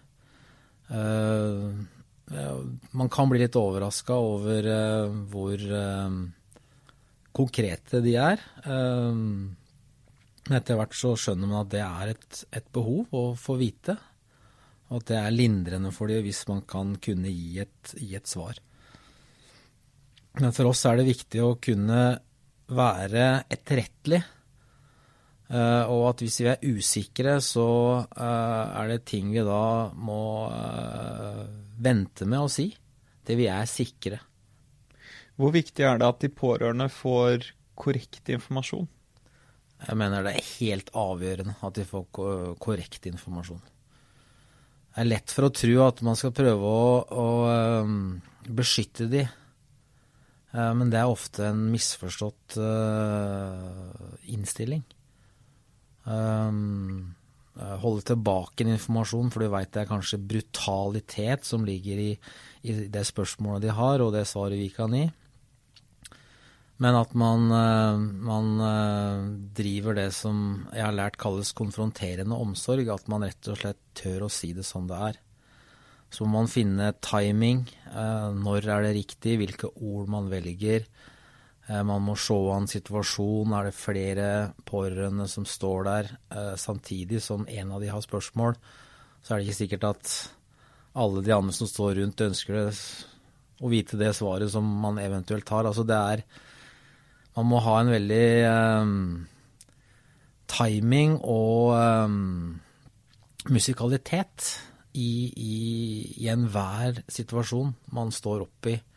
man 2.91 3.09
kan 3.13 3.29
bli 3.29 3.39
litt 3.43 3.55
overraska 3.55 4.13
over 4.17 4.67
hvor 5.29 5.65
konkrete 7.37 8.01
de 8.01 8.15
er. 8.17 8.41
Men 10.49 10.57
etter 10.57 10.79
hvert 10.79 10.95
så 10.97 11.13
skjønner 11.13 11.49
man 11.49 11.61
at 11.61 11.73
det 11.73 11.83
er 11.85 12.13
et, 12.15 12.39
et 12.57 12.71
behov 12.73 13.13
å 13.13 13.23
få 13.37 13.57
vite. 13.59 13.97
Og 14.89 15.03
at 15.03 15.11
det 15.11 15.19
er 15.19 15.35
lindrende 15.35 15.91
for 15.93 16.09
dem 16.09 16.25
hvis 16.25 16.41
man 16.49 16.63
kan 16.65 16.95
kunne 16.97 17.29
gi 17.29 17.59
et, 17.61 17.93
gi 17.93 18.15
et 18.17 18.29
svar. 18.29 18.57
Men 20.39 20.53
for 20.55 20.71
oss 20.71 20.81
er 20.89 20.99
det 20.99 21.09
viktig 21.09 21.41
å 21.43 21.55
kunne 21.61 22.01
være 22.69 23.25
etterrettelig. 23.49 24.21
Uh, 25.49 25.81
og 25.89 26.03
at 26.11 26.21
hvis 26.21 26.37
vi 26.43 26.49
er 26.51 26.75
usikre, 26.75 27.39
så 27.41 27.69
uh, 28.05 28.65
er 28.79 28.91
det 28.91 28.99
ting 29.09 29.31
vi 29.33 29.41
da 29.45 29.89
må 29.97 30.21
uh, 30.53 31.41
vente 31.81 32.27
med 32.29 32.45
å 32.45 32.51
si 32.53 32.67
til 33.25 33.39
vi 33.39 33.47
er 33.49 33.65
sikre. 33.69 34.19
Hvor 35.39 35.53
viktig 35.55 35.85
er 35.85 35.97
det 35.97 36.09
at 36.09 36.21
de 36.21 36.29
pårørende 36.29 36.89
får 36.93 37.49
korrekt 37.79 38.29
informasjon? 38.29 38.87
Jeg 39.87 39.97
mener 39.97 40.25
det 40.25 40.35
er 40.35 40.53
helt 40.59 40.89
avgjørende 40.97 41.55
at 41.65 41.77
de 41.79 41.85
får 41.87 42.07
korrekt 42.59 43.07
informasjon. 43.09 43.61
Det 43.63 45.01
er 45.05 45.07
lett 45.07 45.31
for 45.31 45.47
å 45.47 45.53
tro 45.55 45.75
at 45.85 46.01
man 46.03 46.17
skal 46.19 46.33
prøve 46.35 46.73
å, 46.75 46.89
å 47.09 47.27
beskytte 48.49 49.07
de 49.09 49.23
Eh, 50.53 50.71
men 50.73 50.89
det 50.89 51.01
er 51.01 51.09
ofte 51.09 51.49
en 51.49 51.67
misforstått 51.73 52.57
innstilling. 54.29 54.83
Um, 56.05 57.15
holde 57.83 58.05
tilbake 58.07 58.63
en 58.63 58.73
informasjon, 58.75 59.31
for 59.33 59.43
du 59.43 59.51
veit 59.51 59.71
det 59.75 59.83
er 59.83 59.89
kanskje 59.89 60.21
brutalitet 60.21 61.47
som 61.47 61.65
ligger 61.67 61.99
i, 61.99 62.11
i, 62.63 62.75
det 62.87 63.03
spørsmålet 63.09 63.67
de 63.67 63.73
har, 63.75 64.03
og 64.03 64.13
det 64.15 64.27
svaret 64.29 64.59
vi 64.59 64.69
kan 64.73 64.95
gi. 64.95 65.07
Men 66.79 66.95
at 66.95 67.11
man, 67.19 67.49
uh, 67.51 67.99
man 67.99 68.51
uh, 68.63 69.25
driver 69.55 69.97
det 69.97 70.11
som 70.15 70.69
jeg 70.71 70.85
har 70.85 70.95
lært 70.95 71.19
kalles 71.19 71.51
konfronterende 71.51 72.37
omsorg. 72.39 72.87
At 72.87 73.09
man 73.11 73.25
rett 73.27 73.51
og 73.51 73.59
slett 73.59 73.81
tør 73.99 74.29
å 74.29 74.31
si 74.31 74.53
det 74.55 74.63
som 74.63 74.87
det 74.87 75.01
er. 75.09 75.19
Så 76.09 76.25
må 76.25 76.39
man 76.39 76.49
finne 76.49 76.91
timing. 77.05 77.63
Eh, 77.91 78.29
når 78.33 78.65
er 78.65 78.87
det 78.87 78.95
riktig? 78.97 79.37
Hvilke 79.41 79.69
ord 79.75 80.09
man 80.09 80.29
velger. 80.31 80.87
Eh, 81.69 81.83
man 81.85 82.01
må 82.01 82.15
se 82.17 82.37
an 82.53 82.67
situasjonen. 82.69 83.53
Er 83.53 83.69
det 83.69 83.77
flere 83.77 84.27
pårørende 84.67 85.27
som 85.29 85.45
står 85.45 85.85
der 85.87 86.11
eh, 86.33 86.55
samtidig 86.57 87.21
som 87.23 87.45
en 87.47 87.73
av 87.75 87.83
de 87.83 87.91
har 87.93 88.03
spørsmål, 88.05 88.57
så 89.21 89.33
er 89.33 89.39
det 89.39 89.49
ikke 89.49 89.61
sikkert 89.63 89.89
at 89.91 90.13
alle 90.99 91.21
de 91.23 91.33
andre 91.35 91.53
som 91.53 91.69
står 91.69 91.99
rundt, 91.99 92.25
ønsker 92.25 92.57
det, 92.57 92.69
å 93.61 93.69
vite 93.69 93.99
det 93.99 94.13
svaret 94.17 94.49
som 94.51 94.65
man 94.65 94.97
eventuelt 95.01 95.49
har. 95.53 95.67
Altså 95.67 95.85
det 95.85 95.97
er 95.97 96.23
Man 97.37 97.45
må 97.45 97.59
ha 97.61 97.75
en 97.79 97.91
veldig 97.93 98.25
um, 98.81 99.27
timing 100.49 101.13
og 101.21 101.71
um, 101.77 102.57
musikalitet 103.47 104.47
i, 104.97 105.29
i, 105.29 105.59
i 106.25 106.27
enhver 106.33 106.99
situasjon 107.07 107.71
man 107.95 108.11
står 108.11 108.43
oppi. 108.43 108.73
i 108.73 108.88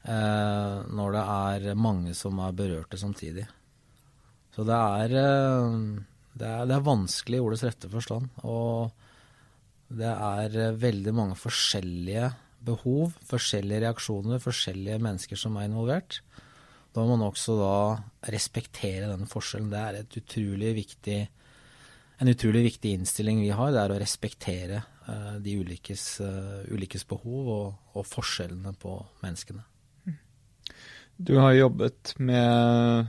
når 0.00 1.16
det 1.16 1.22
er 1.22 1.74
mange 1.76 2.14
som 2.16 2.38
er 2.40 2.54
berørte 2.56 2.96
samtidig. 2.96 3.44
Så 4.54 4.64
det 4.66 4.76
er, 4.76 5.16
eh, 5.20 5.74
det 6.40 6.46
er, 6.48 6.68
det 6.68 6.76
er 6.76 6.86
vanskelig 6.86 7.38
i 7.38 7.42
ordets 7.44 7.64
rette 7.66 7.90
forstand. 7.92 8.30
Og 8.48 8.90
det 9.92 10.10
er 10.10 10.56
eh, 10.56 10.78
veldig 10.80 11.14
mange 11.14 11.36
forskjellige 11.38 12.30
behov, 12.64 13.12
forskjellige 13.28 13.84
reaksjoner, 13.86 14.42
forskjellige 14.42 15.00
mennesker 15.04 15.38
som 15.38 15.56
er 15.56 15.68
involvert. 15.68 16.22
Da 16.90 17.04
må 17.04 17.14
man 17.14 17.28
også 17.28 17.58
da 17.60 17.74
respektere 18.32 19.12
den 19.12 19.28
forskjellen. 19.30 19.70
Det 19.70 19.84
er 19.84 20.22
utrolig 20.22 20.72
viktig, 20.80 21.20
en 22.20 22.32
utrolig 22.32 22.64
viktig 22.72 22.96
innstilling 22.98 23.44
vi 23.44 23.52
har. 23.54 23.70
Det 23.72 23.84
er 23.84 23.94
å 23.94 24.00
respektere 24.00 24.82
Eh, 25.10 25.36
de 25.40 25.56
ulikes, 25.56 26.20
eh, 26.20 26.72
ulikes 26.72 27.06
behov 27.08 27.48
og, 27.48 27.74
og, 27.94 28.06
forskjellene 28.06 28.74
på 28.78 28.92
menneskene. 29.24 29.64
Du 31.20 31.36
har 31.36 31.52
jobbet 31.52 32.14
med 32.16 33.06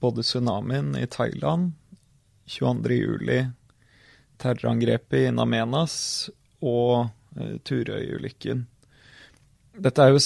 både 0.00 0.22
tsunamien 0.22 0.90
i 1.00 1.06
Thailand, 1.08 1.72
22.07, 2.46 3.46
terrorangrepet 4.36 5.30
i 5.30 5.32
Namenas 5.32 5.94
og 6.60 7.06
uh, 7.08 7.54
Turøy-ulykken. 7.64 8.66
Dette 9.80 10.04
er 10.04 10.12
jo 10.12 10.20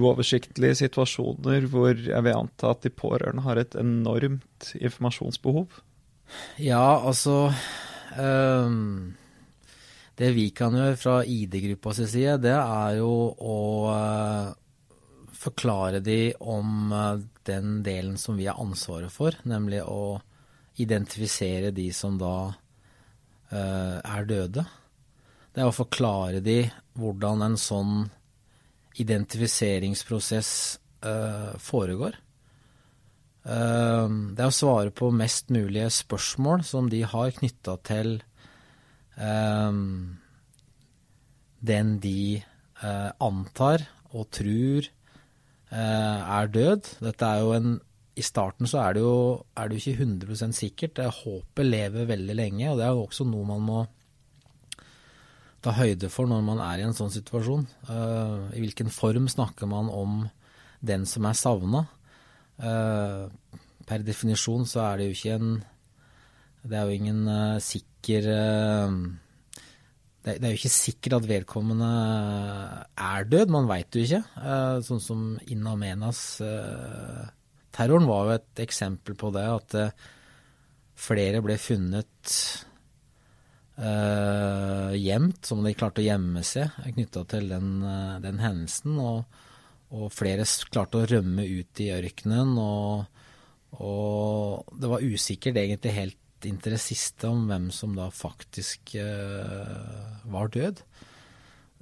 uoversiktlige 0.00 0.78
situasjoner 0.80 1.68
hvor 1.68 1.92
jeg 1.92 2.24
vil 2.24 2.38
anta 2.38 2.72
at 2.72 2.80
de 2.86 2.94
pårørende 2.96 3.44
har 3.44 3.60
et 3.60 3.76
enormt 3.76 4.72
informasjonsbehov. 4.80 5.68
Ja, 6.56 6.96
altså 6.96 7.50
um 8.16 9.12
det 10.20 10.34
vi 10.36 10.50
kan 10.52 10.74
gjøre 10.76 10.98
fra 11.00 11.20
ID-gruppa 11.24 11.94
side, 11.96 12.34
det 12.44 12.52
er 12.52 12.98
jo 12.98 13.12
å 13.40 13.60
uh, 13.88 14.50
forklare 15.40 16.00
de 16.04 16.32
om 16.40 16.92
uh, 16.92 17.20
den 17.48 17.80
delen 17.82 18.18
som 18.20 18.36
vi 18.36 18.46
har 18.46 18.60
ansvaret 18.60 19.12
for, 19.12 19.36
nemlig 19.48 19.82
å 19.84 20.20
identifisere 20.80 21.72
de 21.74 21.88
som 21.96 22.18
da 22.20 22.52
uh, 22.52 23.98
er 23.98 24.28
døde. 24.28 24.64
Det 25.50 25.62
er 25.62 25.68
å 25.68 25.74
forklare 25.74 26.42
de 26.44 26.62
hvordan 27.00 27.42
en 27.48 27.56
sånn 27.58 27.94
identifiseringsprosess 29.00 30.52
foregår. 31.62 32.16
Det 33.40 34.42
er 34.44 34.50
å 34.50 34.52
svare 34.52 34.92
på 34.92 35.08
mest 35.14 35.48
mulige 35.54 35.88
spørsmål 35.94 36.64
som 36.66 36.90
de 36.92 37.00
har 37.08 37.32
knytta 37.38 37.76
til 37.86 38.18
den 41.60 41.90
de 42.02 42.42
uh, 42.82 43.10
antar 43.22 43.86
og 44.10 44.28
tror 44.34 44.84
uh, 44.84 44.99
er 45.70 46.50
død. 46.50 46.96
Dette 47.04 47.26
er 47.26 47.44
jo 47.44 47.54
en 47.54 47.78
I 48.18 48.24
starten 48.26 48.66
så 48.66 48.80
er 48.82 48.96
det 48.96 49.02
jo, 49.04 49.44
er 49.56 49.68
det 49.68 49.78
jo 49.78 49.92
ikke 49.92 50.04
100% 50.04 50.56
sikkert. 50.56 50.98
Håpet 51.22 51.66
lever 51.66 52.08
veldig 52.10 52.36
lenge, 52.36 52.70
og 52.70 52.78
det 52.78 52.84
er 52.86 52.92
jo 52.96 53.06
også 53.06 53.24
noe 53.28 53.46
man 53.48 53.62
må 53.64 53.78
ta 55.62 55.74
høyde 55.76 56.08
for 56.08 56.28
når 56.28 56.42
man 56.44 56.60
er 56.64 56.80
i 56.80 56.84
en 56.88 56.96
sånn 56.96 57.12
situasjon. 57.12 57.66
Uh, 57.88 58.50
I 58.56 58.64
hvilken 58.64 58.90
form 58.92 59.28
snakker 59.28 59.68
man 59.70 59.88
om 59.92 60.22
den 60.80 61.06
som 61.06 61.28
er 61.28 61.38
savna? 61.38 61.86
per 62.60 64.02
definisjon 64.04 64.66
så 64.68 64.82
er 64.84 64.98
det 64.98 65.04
jo 65.06 65.14
ikke 65.14 65.36
en 65.38 65.52
Det 66.60 66.76
er 66.76 66.82
jo 66.84 66.96
ingen 66.98 67.22
sikker 67.64 67.88
sikker 68.00 68.26
eh, 70.24 70.36
det, 70.36 70.44
er 70.44 70.50
jo 70.52 70.58
ikke 70.60 70.74
sikkert 70.74 71.14
at 71.20 71.28
vedkommende 71.30 71.90
er 73.00 73.24
død, 73.30 73.48
man 73.52 73.68
veit 73.70 73.94
jo 73.94 74.00
ikke. 74.04 74.22
Eh, 74.40 74.76
sånn 74.86 75.02
som 75.02 75.38
Innamenas-terroren 75.50 78.06
eh, 78.06 78.10
var 78.10 78.20
jo 78.26 78.30
et 78.38 78.54
eksempel 78.66 79.12
på 79.20 79.28
det, 79.36 79.46
at 79.48 79.68
flere 81.00 81.38
ble 81.40 81.56
funnet 81.56 82.20
uh, 83.80 84.92
gjemt, 84.92 85.40
som 85.48 85.64
de 85.64 85.72
klarte 85.72 86.02
å 86.02 86.04
gjemme 86.04 86.42
seg 86.44 86.68
knytta 86.92 87.24
til 87.32 87.48
den, 87.48 87.80
den 88.20 88.36
hendelsen. 88.42 88.98
Og, 89.00 89.24
og, 89.96 90.12
flere 90.12 90.44
klarte 90.68 91.00
å 91.00 91.08
rømme 91.08 91.40
ut 91.48 91.80
i 91.80 91.88
ørkenen. 91.96 92.52
Og, 92.60 93.08
og, 93.80 94.68
det 94.76 94.88
var 94.92 95.08
usikkert 95.08 95.56
egentlig 95.62 95.92
helt 95.96 96.19
inntil 96.48 96.76
det 96.76 96.82
siste 96.82 97.28
om 97.28 97.46
hvem 97.50 97.68
som 97.74 97.92
da 97.96 98.08
faktisk 98.14 98.94
uh, 99.00 100.22
var 100.32 100.52
død. 100.54 100.82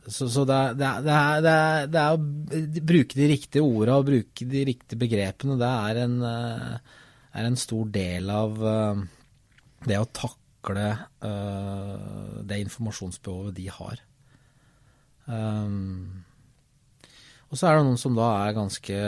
Så, 0.09 0.29
så 0.33 0.45
det, 0.49 0.59
det, 0.81 0.89
det, 1.05 1.15
er, 1.15 1.87
det, 1.93 2.01
er, 2.01 2.17
å 2.17 2.83
bruke 2.89 3.19
de 3.19 3.29
riktige 3.29 3.65
orda 3.65 3.99
og 3.99 4.07
bruke 4.09 4.47
de 4.49 4.65
riktige 4.71 5.01
begrepene. 5.01 5.59
Det 5.61 5.69
er 5.69 6.01
en, 6.07 6.15
er 6.25 7.49
en 7.49 7.59
stor 7.61 7.91
del 7.93 8.31
av 8.33 8.63
det 9.87 9.99
å 10.01 10.09
takle 10.17 10.87
uh, 11.23 12.39
det 12.49 12.63
informasjonsbehovet 12.65 13.57
de 13.59 13.69
har. 13.75 14.01
Um, 15.29 16.25
og 17.49 17.59
så 17.59 17.69
er 17.69 17.79
det 17.79 17.85
noen 17.87 18.01
som 18.01 18.17
da 18.17 18.29
er 18.47 18.57
ganske 18.57 18.99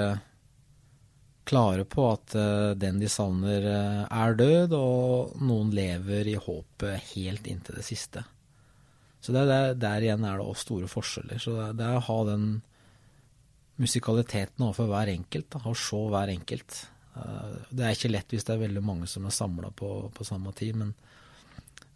klare 1.50 1.84
på 1.88 2.06
at 2.12 2.36
uh, 2.38 2.70
den 2.78 3.00
de 3.02 3.10
savner, 3.10 3.66
uh, 3.66 4.04
er 4.06 4.36
død, 4.38 4.76
og 4.78 5.40
noen 5.42 5.72
lever 5.74 6.30
i 6.30 6.38
håpet 6.38 7.12
helt 7.12 7.50
inntil 7.50 7.80
det 7.80 7.86
siste. 7.86 8.24
Så 9.20 9.34
der, 9.36 9.74
der 9.76 10.06
igjen 10.06 10.24
er 10.24 10.38
det 10.38 10.46
også 10.46 10.68
store 10.68 10.88
forskjeller. 10.88 11.42
Så 11.42 11.58
det, 11.76 11.84
er 11.84 11.98
å 11.98 12.06
ha 12.06 12.18
den 12.30 12.46
musikaliteten 13.80 14.64
overfor 14.64 14.88
hver 14.88 15.12
enkelt, 15.12 15.50
da, 15.52 15.60
å 15.68 15.76
se 15.76 16.00
hver 16.14 16.32
enkelt. 16.32 16.78
Det 17.68 17.84
er 17.84 17.92
ikke 17.92 18.12
lett 18.12 18.32
hvis 18.32 18.46
det 18.48 18.54
er 18.54 18.62
veldig 18.62 18.82
mange 18.84 19.08
som 19.10 19.26
er 19.28 19.34
samla 19.34 19.72
på, 19.76 19.90
på 20.14 20.24
samme 20.24 20.54
tid, 20.56 20.78
men 20.80 20.94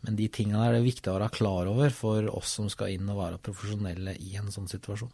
men 0.05 0.19
de 0.19 0.27
tingene 0.29 0.61
er 0.67 0.75
det 0.77 0.85
viktig 0.85 1.09
å 1.09 1.17
være 1.17 1.33
klar 1.33 1.69
over 1.71 1.93
for 1.95 2.27
oss 2.37 2.59
som 2.59 2.69
skal 2.73 2.93
inn 2.93 3.09
og 3.09 3.23
være 3.23 3.41
profesjonelle 3.41 4.13
i 4.21 4.35
en 4.37 4.51
sånn 4.53 4.69
situasjon. 4.69 5.13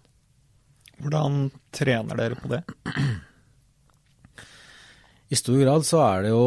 Hvordan 1.00 1.44
trener 1.74 2.18
dere 2.18 2.38
på 2.40 2.50
det? 2.50 2.64
I 5.30 5.38
stor 5.38 5.60
grad 5.62 5.86
så 5.86 6.00
er 6.02 6.26
det 6.26 6.32
jo, 6.32 6.44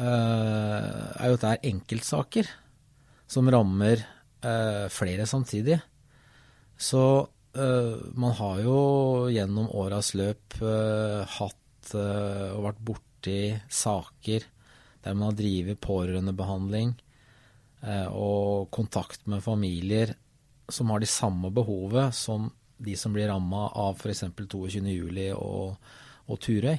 eh, 0.00 0.88
er 1.20 1.28
jo 1.28 1.36
dette 1.36 1.68
enkeltsaker 1.68 2.48
som 3.28 3.50
rammer 3.52 4.00
eh, 4.00 4.86
flere 4.92 5.28
samtidig. 5.28 5.76
Så 6.80 7.02
eh, 7.52 8.00
man 8.16 8.32
har 8.40 8.62
jo 8.64 8.78
gjennom 9.32 9.68
åras 9.68 10.14
løp 10.16 10.56
hatt 10.62 11.58
og 11.92 12.60
vært 12.62 12.82
borti 12.86 13.38
saker 13.68 14.44
der 15.02 15.16
man 15.18 15.32
har 15.32 15.36
drevet 15.36 15.80
pårørendebehandling, 15.82 16.92
Eh, 17.82 18.08
og 18.14 18.70
kontakt 18.70 19.24
med 19.26 19.42
familier 19.42 20.14
som 20.70 20.90
har 20.94 21.02
de 21.02 21.08
samme 21.10 21.50
behovet 21.50 22.14
som 22.14 22.46
de 22.82 22.94
som 22.98 23.14
blir 23.14 23.26
ramma 23.30 23.68
av 23.78 23.98
f.eks. 23.98 24.22
22.07. 24.38 25.32
Og, 25.34 25.76
og 26.30 26.40
Turøy. 26.42 26.78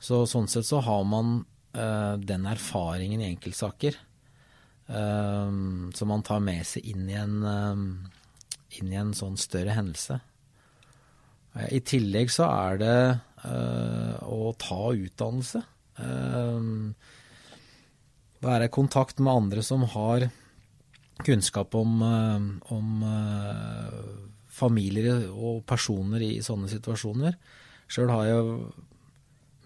Så 0.00 0.24
sånn 0.28 0.48
sett 0.48 0.64
så 0.68 0.80
har 0.84 1.04
man 1.04 1.42
uh, 1.76 2.16
den 2.16 2.46
erfaringen 2.48 3.20
i 3.20 3.28
enkeltsaker 3.28 3.98
uh, 4.88 5.52
som 5.94 6.10
man 6.10 6.24
tar 6.26 6.40
med 6.44 6.64
seg 6.66 6.88
inn 6.88 7.04
i 7.10 7.18
en, 7.20 7.36
uh, 7.44 8.80
inn 8.80 8.92
i 8.92 9.00
en 9.00 9.12
sånn 9.16 9.36
større 9.40 9.76
hendelse. 9.76 10.20
I 11.74 11.80
tillegg 11.82 12.30
så 12.30 12.46
er 12.46 12.76
det 12.78 12.98
å 14.22 14.52
ta 14.54 14.92
utdannelse. 14.94 15.64
Uh, 15.98 16.92
være 18.40 18.68
i 18.68 18.72
kontakt 18.72 19.18
med 19.18 19.34
andre 19.34 19.64
som 19.66 19.82
har 19.96 20.28
kunnskap 21.26 21.74
om, 21.76 21.98
om 22.72 23.02
familier 24.48 25.26
og 25.34 25.64
personer 25.68 26.22
i 26.24 26.30
sånne 26.44 26.70
situasjoner. 26.70 27.34
Sjøl 27.90 28.14
har 28.14 28.30
jeg 28.30 28.54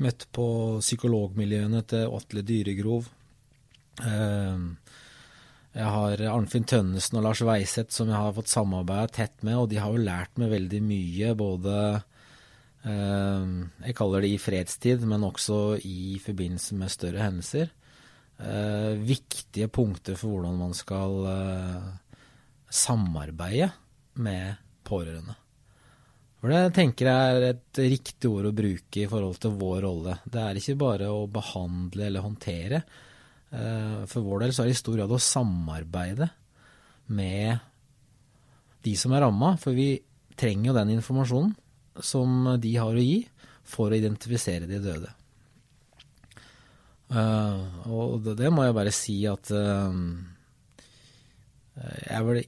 møtt 0.02 0.26
på 0.34 0.46
psykologmiljøene 0.82 1.84
til 1.90 2.16
Atle 2.16 2.42
Dyregrov. 2.46 3.10
Eh, 4.02 4.64
jeg 5.74 5.92
har 5.96 6.24
Arnfinn 6.30 6.66
Tønnesen 6.70 7.18
og 7.18 7.26
Lars 7.26 7.42
Weiseth 7.46 7.94
som 7.94 8.10
jeg 8.10 8.18
har 8.18 8.34
fått 8.36 8.52
samarbeide 8.52 9.14
tett 9.14 9.40
med, 9.42 9.58
og 9.58 9.70
de 9.70 9.80
har 9.82 9.94
jo 9.94 10.02
lært 10.06 10.38
meg 10.38 10.52
veldig 10.54 10.82
mye, 10.86 11.36
både 11.38 11.78
jeg 12.84 13.94
kaller 13.96 14.20
det 14.20 14.28
i 14.34 14.36
fredstid, 14.36 15.06
men 15.08 15.22
også 15.24 15.78
i 15.88 16.18
forbindelse 16.20 16.76
med 16.76 16.92
større 16.92 17.22
hendelser 17.24 17.70
eh, 18.38 18.94
viktige 18.98 19.68
punkter 19.68 20.18
for 20.18 20.34
hvordan 20.34 20.58
man 20.58 20.74
skal 20.76 21.26
eh, 21.30 21.88
samarbeide 22.70 23.70
med 24.14 24.60
pårørende. 24.84 25.36
For 26.44 26.52
det 26.52 26.74
tenker 26.76 27.08
jeg 27.08 27.36
er 27.38 27.44
et 27.54 27.78
riktig 27.88 28.28
ord 28.28 28.50
å 28.50 28.52
bruke 28.52 29.00
i 29.00 29.06
forhold 29.08 29.38
til 29.40 29.54
vår 29.56 29.78
rolle. 29.86 30.18
Det 30.28 30.42
er 30.42 30.58
ikke 30.60 30.74
bare 30.76 31.06
å 31.08 31.22
behandle 31.32 32.04
eller 32.04 32.20
håndtere. 32.20 32.82
Eh, 33.48 34.02
for 34.10 34.26
vår 34.26 34.42
del 34.42 34.52
så 34.52 34.60
er 34.60 34.68
det 34.68 34.74
i 34.76 34.80
stor 34.82 34.98
grad 34.98 35.14
å 35.16 35.24
samarbeide 35.24 36.28
med 37.16 37.64
de 38.84 38.92
som 38.92 39.16
er 39.16 39.24
ramma. 39.24 39.54
For 39.56 39.72
vi 39.72 39.96
trenger 40.36 40.68
jo 40.68 40.76
den 40.76 40.92
informasjonen 40.98 41.56
som 42.04 42.28
de 42.60 42.76
har 42.76 42.92
å 42.92 43.06
gi 43.08 43.24
for 43.64 43.88
å 43.88 43.96
identifisere 43.96 44.68
de 44.68 44.84
døde. 44.84 45.16
Uh, 47.08 47.88
og 47.88 48.28
det, 48.36 48.52
må 48.52 48.68
jeg 48.68 48.76
bare 48.76 48.92
si 48.92 49.16
at 49.32 49.48
jeg 49.48 49.64
er 52.12 52.28
vel, 52.28 52.44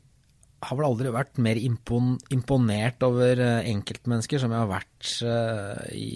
har 0.65 0.79
vel 0.79 0.87
aldri 0.89 1.13
vært 1.13 1.41
mer 1.43 1.59
impon, 1.61 2.15
imponert 2.33 3.03
over 3.07 3.41
uh, 3.43 3.67
enkeltmennesker 3.69 4.41
som 4.43 4.55
jeg 4.55 4.63
har 4.63 4.71
vært 4.71 5.11
i, 5.93 6.07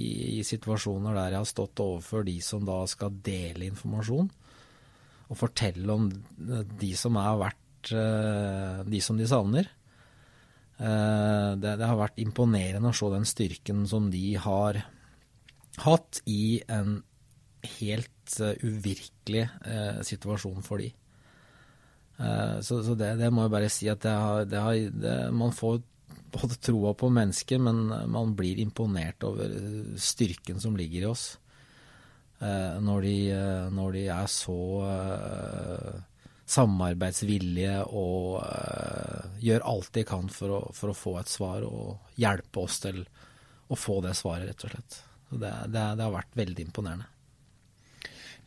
i, 0.40 0.44
situasjoner 0.46 1.16
der 1.16 1.35
jeg 1.35 1.42
har 1.42 1.50
stått 1.50 1.83
overfor 1.85 2.24
de 2.26 2.38
som 2.44 2.64
da 2.66 2.81
skal 2.90 3.18
dele 3.24 3.68
informasjon, 3.68 4.31
og 5.31 5.38
fortelle 5.38 5.94
om 5.94 6.09
de 6.81 6.94
som 6.98 7.18
har 7.20 7.37
vært 7.40 7.92
de 8.90 8.98
som 9.00 9.16
de 9.16 9.24
savner. 9.31 9.68
Det, 10.76 11.70
det, 11.70 11.87
har 11.87 11.96
vært 11.96 12.18
imponerende 12.20 12.90
å 12.90 12.96
se 12.96 13.09
den 13.09 13.24
styrken 13.29 13.87
som 13.88 14.11
de 14.12 14.35
har 14.42 14.83
hatt 15.87 16.20
i 16.29 16.61
en 16.68 16.98
helt 17.79 18.37
uvirkelig 18.61 19.46
situasjon 20.11 20.66
for 20.66 20.83
de. 20.83 20.90
Uh, 22.20 22.61
så, 22.61 22.83
så 22.85 22.96
det, 22.98 23.14
det, 23.20 23.30
må 23.33 23.46
jeg 23.46 23.54
bare 23.54 23.70
si 23.72 23.88
at 23.88 24.02
det 24.04 24.12
har, 24.12 24.44
det 24.48 24.61
har, 24.61 25.30
man 25.33 25.54
får 25.56 25.80
både 26.30 26.59
troa 26.62 26.92
på 26.94 27.09
mennesket, 27.11 27.61
men 27.62 27.88
man 28.12 28.35
blir 28.38 28.61
imponert 28.62 29.24
over 29.26 29.50
styrken 29.98 30.61
som 30.62 30.76
ligger 30.78 31.02
i 31.06 31.11
oss. 31.11 31.33
Når 32.40 33.02
de, 33.04 33.16
når, 33.74 33.96
de, 33.98 34.04
er 34.14 34.28
så 34.33 34.54
samarbeidsvillige 36.48 37.74
og 37.90 38.38
gjør 39.42 39.66
alt 39.74 39.90
de 39.98 40.06
kan 40.09 40.30
for 40.33 40.54
å, 40.56 40.61
for 40.72 40.94
å, 40.94 40.96
få 40.96 41.16
et 41.20 41.28
svar 41.35 41.66
og 41.66 42.14
hjelpe 42.16 42.62
oss 42.62 42.78
til 42.87 43.02
å 43.70 43.78
få 43.78 44.00
det 44.06 44.14
svaret, 44.18 44.48
rett 44.48 44.64
og 44.66 44.72
slett. 44.72 45.00
Det, 45.30 45.52
det 45.74 45.83
har 46.00 46.14
vært 46.14 46.38
veldig 46.38 46.70
imponerende. 46.70 47.11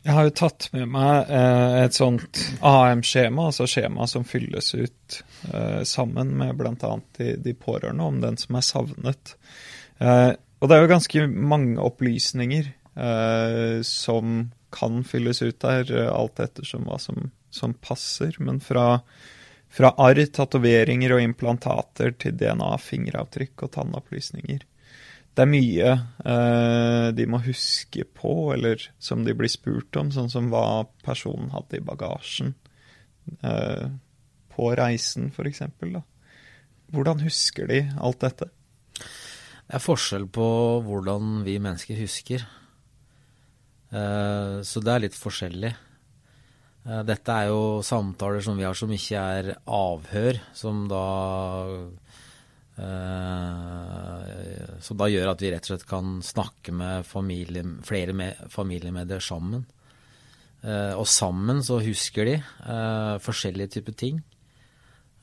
Jeg 0.04 0.12
har 0.12 0.26
jo 0.26 0.32
tatt 0.36 0.66
med 0.74 0.90
meg 0.92 1.30
eh, 1.32 1.74
et 1.86 1.96
sånt 1.96 2.40
AM-skjema, 2.60 3.46
altså 3.48 3.64
skjema 3.68 4.04
som 4.10 4.26
fylles 4.28 4.74
ut 4.76 5.20
eh, 5.48 5.80
sammen 5.88 6.34
med 6.36 6.58
bl.a. 6.58 6.90
De, 7.16 7.30
de 7.40 7.54
pårørende 7.56 8.04
om 8.04 8.18
den 8.20 8.36
som 8.40 8.58
er 8.58 8.66
savnet. 8.66 9.32
Eh, 10.04 10.32
og 10.60 10.68
det 10.68 10.76
er 10.76 10.84
jo 10.84 10.90
ganske 10.92 11.24
mange 11.32 11.80
opplysninger 11.80 12.68
eh, 12.68 13.80
som 13.88 14.36
kan 14.76 15.00
fylles 15.08 15.40
ut 15.40 15.56
der, 15.64 15.88
eh, 15.88 16.12
alt 16.12 16.44
ettersom 16.44 16.84
hva 16.84 17.00
som, 17.00 17.30
som 17.48 17.72
passer. 17.72 18.36
Men 18.44 18.60
fra, 18.60 19.00
fra 19.72 19.94
arr, 20.04 20.20
tatoveringer 20.36 21.16
og 21.16 21.24
implantater 21.24 22.12
til 22.20 22.36
DNA, 22.44 22.74
fingeravtrykk 22.90 23.64
og 23.64 23.72
tannopplysninger 23.78 24.68
det 25.34 25.42
er 25.42 25.50
mye 25.50 25.90
eh, 26.30 27.08
de 27.16 27.26
må 27.26 27.40
huske 27.42 28.04
på, 28.14 28.52
eller 28.54 28.82
som 29.02 29.24
de 29.26 29.34
blir 29.34 29.50
spurt 29.50 29.96
om, 29.98 30.12
sånn 30.14 30.30
som 30.30 30.50
hva 30.52 30.84
personen 31.02 31.50
hadde 31.54 31.80
i 31.80 31.84
bagasjen 31.84 32.52
eh, 33.42 33.88
på 34.54 34.70
reisen, 34.78 35.32
f.eks. 35.34 35.64
Hvordan 36.94 37.24
husker 37.24 37.66
de 37.70 37.80
alt 37.98 38.22
dette? 38.22 38.50
Det 38.94 39.78
er 39.78 39.82
forskjell 39.82 40.28
på 40.30 40.46
hvordan 40.86 41.40
vi 41.46 41.56
mennesker 41.62 41.98
husker. 41.98 42.44
Eh, 43.90 44.60
så 44.62 44.82
det 44.84 44.94
er 44.94 45.04
litt 45.06 45.18
forskjellig. 45.18 45.72
Eh, 46.84 47.02
dette 47.08 47.40
er 47.40 47.50
jo 47.50 47.82
samtaler 47.82 48.44
som 48.44 48.58
vi 48.60 48.66
har 48.68 48.78
som 48.78 48.92
ikke 48.92 49.26
er 49.38 49.50
avhør, 49.64 50.38
som 50.54 50.84
da 50.90 51.04
så 54.84 54.94
da 54.98 55.06
gjør 55.06 55.30
at 55.30 55.42
vi 55.42 55.50
rett 55.52 55.62
og 55.62 55.70
slett 55.70 55.86
kan 55.86 56.18
snakke 56.26 56.74
med 56.74 57.06
familie, 57.06 57.62
flere 57.86 58.12
med, 58.16 58.40
familiemedier 58.50 59.22
sammen. 59.22 59.62
Uh, 60.64 60.96
og 60.96 61.06
sammen 61.10 61.60
så 61.64 61.78
husker 61.84 62.24
de 62.28 62.38
uh, 62.40 63.20
forskjellige 63.22 63.76
typer 63.78 64.00
ting. 64.06 64.22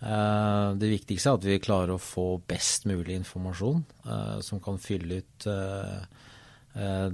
Det 0.01 0.87
viktigste 0.89 1.29
er 1.29 1.35
at 1.37 1.43
vi 1.45 1.59
klarer 1.61 1.91
å 1.93 2.01
få 2.01 2.39
best 2.49 2.87
mulig 2.89 3.19
informasjon 3.19 3.83
som 4.41 4.57
kan 4.65 4.79
fylle 4.81 5.19
ut 5.21 5.45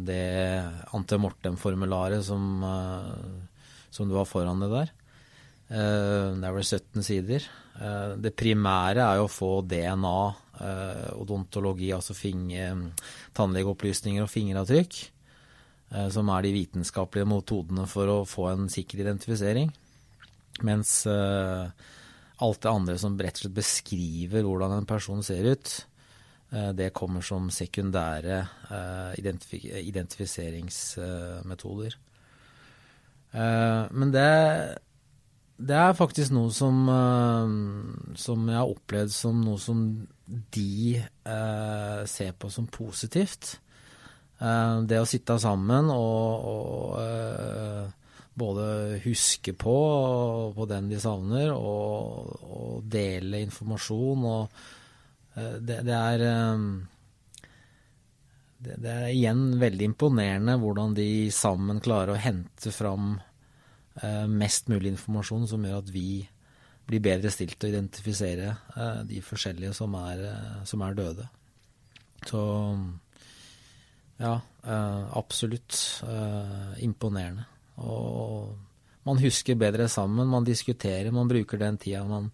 det 0.07 0.27
antemortem-formularet 0.95 2.23
som, 2.23 2.63
som 3.91 4.07
du 4.07 4.15
har 4.15 4.29
foran 4.31 4.63
deg 4.63 4.71
der. 4.71 4.93
det 5.67 6.47
er 6.47 6.55
vel 6.55 6.63
17 6.63 7.03
sider. 7.03 7.49
Det 7.77 8.31
primære 8.33 9.03
er 9.03 9.19
jo 9.19 9.27
å 9.27 9.29
få 9.29 9.49
DNA, 9.69 10.21
odontologi, 11.21 11.91
altså 11.93 12.15
tannlegeopplysninger 13.37 14.25
og 14.25 14.31
fingeravtrykk. 14.33 14.97
Eh, 15.87 16.09
som 16.11 16.27
er 16.33 16.43
de 16.43 16.49
vitenskapelige 16.55 17.27
metodene 17.29 17.85
for 17.87 18.07
å 18.11 18.25
få 18.27 18.49
en 18.51 18.67
sikker 18.71 18.99
identifisering. 19.03 19.71
Mens 20.67 21.05
eh, 21.07 21.65
alt 22.43 22.61
det 22.63 22.71
andre 22.71 22.97
som 22.99 23.19
rett 23.19 23.37
og 23.37 23.41
slett 23.45 23.55
beskriver 23.55 24.43
hvordan 24.45 24.71
en 24.77 24.89
person 24.89 25.23
ser 25.23 25.43
ut, 25.47 25.85
eh, 26.51 26.71
det 26.75 26.95
kommer 26.97 27.21
som 27.23 27.49
sekundære 27.53 28.47
identifiseringsmetoder. 29.21 31.97
Men 33.37 34.11
det, 34.13 34.29
det 35.57 35.77
er 35.77 35.95
faktisk 35.97 36.33
noe 36.35 36.51
som, 36.53 36.83
som 38.13 38.49
jeg 38.49 38.59
har 38.59 38.69
opplevd 38.69 39.13
som 39.13 39.39
noe 39.41 39.57
som 39.61 39.85
de 40.53 41.01
ser 42.05 42.35
på 42.37 42.51
som 42.53 42.67
positivt. 42.69 43.55
Eh, 44.37 44.81
det 44.85 44.99
å 45.01 45.07
sitte 45.09 45.39
sammen 45.41 45.87
og, 45.89 46.49
og 46.51 46.97
eh, 47.01 47.85
både 48.37 48.99
huske 49.01 49.55
på, 49.57 49.77
på 50.53 50.67
den 50.69 50.91
de 50.91 50.99
savner, 51.01 51.49
og, 51.55 52.35
og 52.45 52.83
dele 52.85 53.41
informasjon 53.47 54.27
og 54.29 54.59
eh, 55.33 55.57
det, 55.57 55.79
det, 55.87 55.97
er 55.97 56.25
det, 58.59 58.75
det, 58.75 58.91
er 58.93 59.09
igjen 59.15 59.47
veldig 59.57 59.89
imponerende 59.89 60.59
hvordan 60.61 60.93
de 60.97 61.09
sammen 61.33 61.81
klarer 61.81 62.13
å 62.13 62.21
hente 62.21 62.73
fram 62.75 63.15
mest 64.29 64.67
mulig 64.69 64.91
informasjon 64.93 65.47
som 65.49 65.63
gjør 65.65 65.79
at 65.81 65.87
vi 65.89 66.21
blir 66.87 67.01
bedre 67.03 67.31
stilt 67.33 67.57
til 67.57 67.69
å 67.69 67.73
identifisere 67.73 68.51
de 69.09 69.21
forskjellige 69.25 69.73
som 69.75 69.95
er, 69.99 70.21
som 70.69 70.83
er 70.85 70.95
døde. 70.97 71.25
Så 72.25 72.43
ja, 74.17 74.41
eh, 74.63 75.17
absolutt. 75.17 76.03
Eh, 76.03 76.83
imponerende. 76.83 77.45
Og 77.77 78.57
man 79.05 79.21
husker 79.21 79.55
bedre 79.55 79.87
sammen, 79.87 80.27
man 80.27 80.45
diskuterer, 80.45 81.11
man 81.11 81.29
bruker 81.29 81.57
den 81.57 81.77
tida 81.77 82.03
man, 82.03 82.31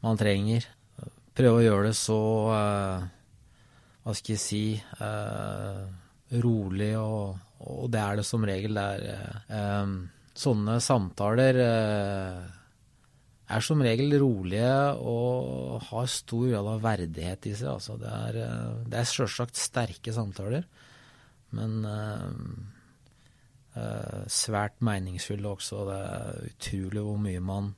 man 0.00 0.16
trenger. 0.18 0.66
Prøve 1.36 1.60
å 1.60 1.64
gjøre 1.66 1.90
det 1.90 1.96
så 1.98 2.20
eh, 2.56 3.04
Hva 4.02 4.14
skal 4.16 4.34
jeg 4.34 4.40
si 4.40 4.62
rolig, 6.42 6.94
og, 6.96 7.36
og, 7.60 7.84
det 7.92 8.00
er 8.00 8.16
det 8.18 8.24
som 8.24 8.44
regel. 8.44 8.78
Det 8.78 9.12
er 9.52 9.84
sånne 10.38 10.78
samtaler 10.84 11.58
er 13.48 13.64
som 13.64 13.80
regel 13.82 14.12
rolige 14.20 14.74
og 15.00 15.82
har 15.88 16.10
stor 16.12 16.44
grad 16.50 16.68
av 16.74 16.82
verdighet 16.84 17.48
i 17.48 17.54
seg. 17.56 17.70
Altså 17.72 17.96
det 18.00 18.10
er, 18.12 18.38
det 18.86 18.98
er 19.00 19.08
sjølsagt 19.08 19.56
sterke 19.58 20.12
samtaler. 20.14 20.66
Men 21.56 21.84
uh, 23.78 24.24
svært 24.28 24.82
meningsfulle 24.84 25.48
også. 25.54 25.84
Det 25.88 25.98
er 26.08 26.42
utrolig 26.50 27.04
hvor 27.06 27.20
mye 27.24 27.42
man, 27.44 27.70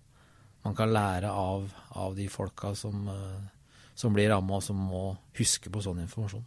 man 0.66 0.76
kan 0.78 0.92
lære 0.94 1.30
av, 1.30 1.68
av 2.02 2.16
de 2.18 2.26
folka 2.32 2.74
som, 2.78 3.06
uh, 3.08 3.38
som 3.94 4.16
blir 4.16 4.30
ramma, 4.32 4.58
og 4.58 4.66
som 4.66 4.78
må 4.90 5.04
huske 5.38 5.70
på 5.70 5.84
sånn 5.84 6.02
informasjon 6.06 6.46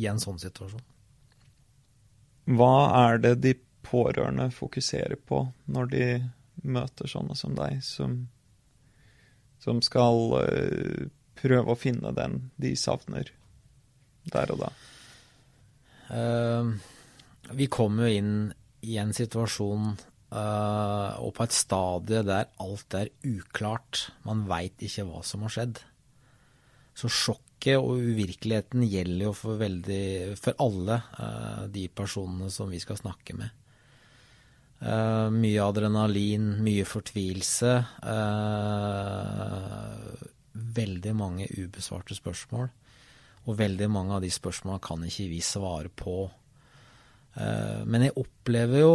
i 0.00 0.08
en 0.08 0.22
sånn 0.22 0.40
situasjon. 0.40 0.88
Hva 2.56 2.74
er 3.04 3.20
det 3.22 3.34
de 3.42 3.52
pårørende 3.86 4.50
fokuserer 4.54 5.18
på 5.28 5.44
når 5.72 5.90
de 5.92 6.06
møter 6.62 7.10
sånne 7.10 7.36
som 7.38 7.56
deg, 7.58 7.80
som, 7.84 8.16
som 9.62 9.80
skal 9.82 10.36
prøve 11.42 11.74
å 11.74 11.78
finne 11.78 12.12
den 12.16 12.38
de 12.60 12.74
savner 12.78 13.32
der 14.30 14.54
og 14.54 14.64
da? 14.64 14.72
Uh, 16.12 16.74
vi 17.56 17.68
kom 17.72 18.00
jo 18.02 18.08
inn 18.10 18.34
i 18.84 18.98
en 19.00 19.14
situasjon 19.16 19.94
uh, 20.34 21.10
og 21.22 21.32
på 21.36 21.46
et 21.46 21.56
stadie 21.56 22.24
der 22.26 22.50
alt 22.62 22.98
er 22.98 23.12
uklart. 23.26 24.08
Man 24.26 24.44
veit 24.50 24.82
ikke 24.84 25.06
hva 25.08 25.22
som 25.26 25.46
har 25.46 25.56
skjedd. 25.56 25.80
Så 26.98 27.08
sjokket 27.08 27.80
og 27.80 28.02
uvirkeligheten 28.04 28.84
gjelder 28.84 29.30
jo 29.30 29.32
for, 29.36 29.56
veldig, 29.56 30.36
for 30.36 30.58
alle 30.60 30.98
de 31.72 31.86
personene 31.88 32.50
som 32.52 32.68
vi 32.68 32.82
skal 32.82 32.98
snakke 33.00 33.36
med. 33.38 33.61
Uh, 34.82 35.30
mye 35.30 35.62
adrenalin, 35.62 36.56
mye 36.58 36.82
fortvilelse. 36.88 37.72
Uh, 38.02 39.92
veldig 40.74 41.12
mange 41.14 41.46
ubesvarte 41.54 42.16
spørsmål. 42.18 42.66
Og 43.46 43.58
veldig 43.58 43.88
mange 43.90 44.16
av 44.16 44.24
de 44.24 44.30
spørsmålene 44.32 44.82
kan 44.82 45.04
ikke 45.06 45.28
vi 45.30 45.38
svare 45.44 45.92
på. 45.94 46.16
Uh, 47.36 47.86
men 47.86 48.08
jeg 48.08 48.18
opplever 48.18 48.82
jo 48.82 48.94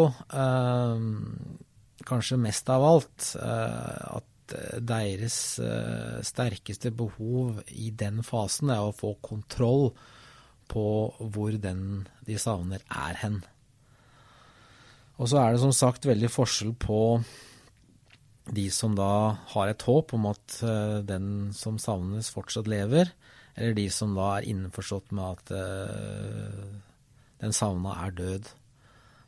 kanskje 2.07 2.37
mest 2.39 2.67
av 2.69 2.83
alt 2.85 3.31
at 3.39 4.53
deres 4.79 5.37
sterkeste 6.23 6.91
behov 6.95 7.57
i 7.73 7.89
den 7.91 8.21
fasen 8.23 8.69
er 8.71 8.85
å 8.85 8.95
få 8.95 9.17
kontroll 9.23 9.89
på 10.71 10.85
hvor 11.33 11.57
den 11.59 12.07
de 12.27 12.37
savner, 12.39 12.83
er 12.87 13.19
hen. 13.23 13.41
Og 15.17 15.29
så 15.29 15.41
er 15.41 15.53
det 15.53 15.61
som 15.63 15.73
sagt 15.73 16.05
veldig 16.05 16.29
forskjell 16.29 16.75
på 16.77 17.01
de 18.53 18.67
som 18.71 18.93
da 18.95 19.35
har 19.51 19.71
et 19.71 19.83
håp 19.83 20.13
om 20.15 20.29
at 20.29 20.59
den 21.03 21.49
som 21.57 21.79
savnes, 21.81 22.29
fortsatt 22.31 22.69
lever, 22.71 23.09
eller 23.57 23.73
de 23.73 23.87
som 23.89 24.13
da 24.15 24.29
er 24.37 24.47
innforstått 24.51 25.11
med 25.17 25.25
at 25.33 25.51
uh, 25.57 26.65
den 27.41 27.55
savna 27.55 27.95
er 28.05 28.13
død. 28.17 28.49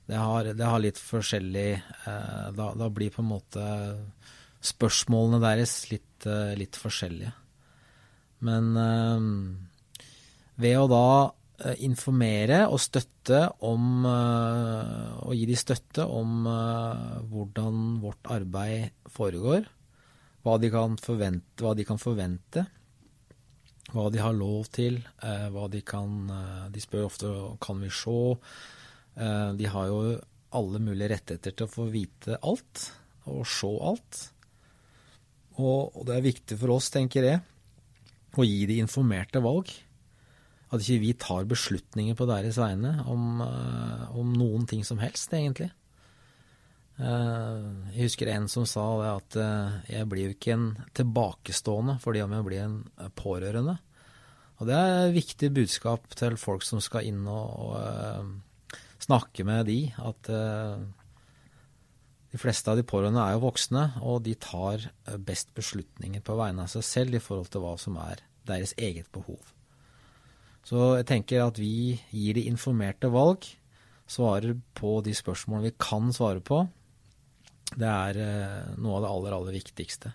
Det 0.10 0.18
har, 0.18 0.52
det 0.58 0.68
har 0.70 0.82
litt 0.82 1.02
forskjellig 1.02 1.70
uh, 2.06 2.50
da, 2.54 2.72
da, 2.78 2.90
blir 2.94 3.14
på 3.14 3.24
en 3.24 3.32
måte 3.32 3.66
spørsmålene 4.66 5.42
deres 5.42 5.74
litt, 5.90 6.26
litt 6.60 6.76
forskjellige. 6.76 7.32
Men 8.44 8.74
ved 10.60 10.76
å 10.76 10.90
da 10.92 11.06
informere 11.84 12.62
og 12.72 12.80
støtte 12.80 13.42
om 13.68 14.06
Og 14.08 15.34
gi 15.36 15.44
de 15.50 15.58
støtte 15.60 16.06
om 16.08 16.46
hvordan 17.28 18.00
vårt 18.00 18.30
arbeid 18.32 18.96
foregår, 19.12 19.68
hva 20.46 20.56
de 20.62 20.70
kan 20.72 20.96
forvente, 21.02 21.60
hva 21.60 21.74
de 21.76 21.86
kan 21.88 22.00
forvente 22.00 22.64
hva 23.94 24.10
de 24.14 24.22
har 24.22 24.36
lov 24.38 24.70
til, 24.74 25.00
eh, 25.24 25.48
hva 25.50 25.68
de 25.72 25.82
kan 25.82 26.30
eh, 26.30 26.66
De 26.70 26.82
spør 26.82 27.08
ofte 27.08 27.30
kan 27.62 27.80
vi 27.82 27.90
se. 27.90 28.38
Eh, 29.18 29.52
de 29.58 29.66
har 29.66 29.88
jo 29.88 30.20
alle 30.54 30.80
mulige 30.82 31.10
rettigheter 31.14 31.56
til 31.56 31.68
å 31.68 31.74
få 31.74 31.88
vite 31.94 32.38
alt 32.42 32.90
og 33.30 33.46
se 33.48 33.70
alt. 33.82 34.22
Og, 35.60 35.96
og 35.98 36.06
det 36.08 36.16
er 36.16 36.26
viktig 36.26 36.58
for 36.58 36.74
oss, 36.78 36.90
tenker 36.94 37.26
jeg, 37.26 37.42
å 38.38 38.46
gi 38.46 38.66
de 38.70 38.80
informerte 38.82 39.42
valg. 39.44 39.70
At 40.70 40.84
ikke 40.84 41.02
vi 41.02 41.14
tar 41.18 41.48
beslutninger 41.50 42.18
på 42.18 42.28
deres 42.30 42.60
vegne 42.62 43.00
om, 43.10 43.42
om 43.42 44.34
noen 44.38 44.68
ting 44.70 44.84
som 44.86 45.02
helst, 45.02 45.34
egentlig. 45.34 45.72
Jeg 47.00 48.04
husker 48.04 48.30
en 48.30 48.46
som 48.52 48.68
sa 48.68 48.84
det 49.00 49.10
at 49.10 49.38
jeg 49.90 50.10
blir 50.12 50.28
jo 50.28 50.36
ikke 50.36 50.52
en 50.58 50.68
tilbakestående 51.00 51.96
fordi 52.04 52.22
om 52.26 52.36
jeg 52.36 52.46
blir 52.46 52.66
en 52.66 52.78
pårørende. 53.18 53.78
Og 54.60 54.68
det 54.68 54.76
er 54.76 54.94
et 55.08 55.16
viktig 55.16 55.50
budskap 55.56 56.12
til 56.20 56.36
folk 56.38 56.66
som 56.68 56.84
skal 56.84 57.08
inn 57.08 57.24
og, 57.32 57.72
og 57.72 58.76
snakke 59.00 59.46
med 59.48 59.70
de, 59.72 59.80
at 60.04 60.30
de 62.30 62.38
fleste 62.38 62.70
av 62.70 62.78
de 62.78 62.86
pårørende 62.86 63.24
er 63.24 63.38
jo 63.38 63.46
voksne, 63.48 63.86
og 64.06 64.26
de 64.28 64.36
tar 64.38 64.90
best 65.26 65.56
beslutninger 65.58 66.22
på 66.22 66.36
vegne 66.38 66.68
av 66.68 66.74
seg 66.76 66.86
selv 66.86 67.18
i 67.18 67.24
forhold 67.24 67.50
til 67.54 67.64
hva 67.64 67.74
som 67.82 67.98
er 68.04 68.22
deres 68.50 68.76
eget 68.78 69.10
behov. 69.16 69.40
Så 70.70 71.00
jeg 71.00 71.08
tenker 71.10 71.48
at 71.48 71.58
vi 71.58 71.98
gir 72.14 72.38
de 72.38 72.46
informerte 72.46 73.10
valg, 73.10 73.48
svarer 74.10 74.54
på 74.78 75.00
de 75.06 75.16
spørsmålene 75.18 75.72
vi 75.72 75.78
kan 75.82 76.12
svare 76.14 76.44
på. 76.46 76.62
Det 77.74 77.90
er 77.90 78.20
uh, 78.22 78.76
noe 78.78 79.00
av 79.00 79.04
det 79.04 79.10
aller, 79.10 79.38
aller 79.38 79.58
viktigste. 79.58 80.14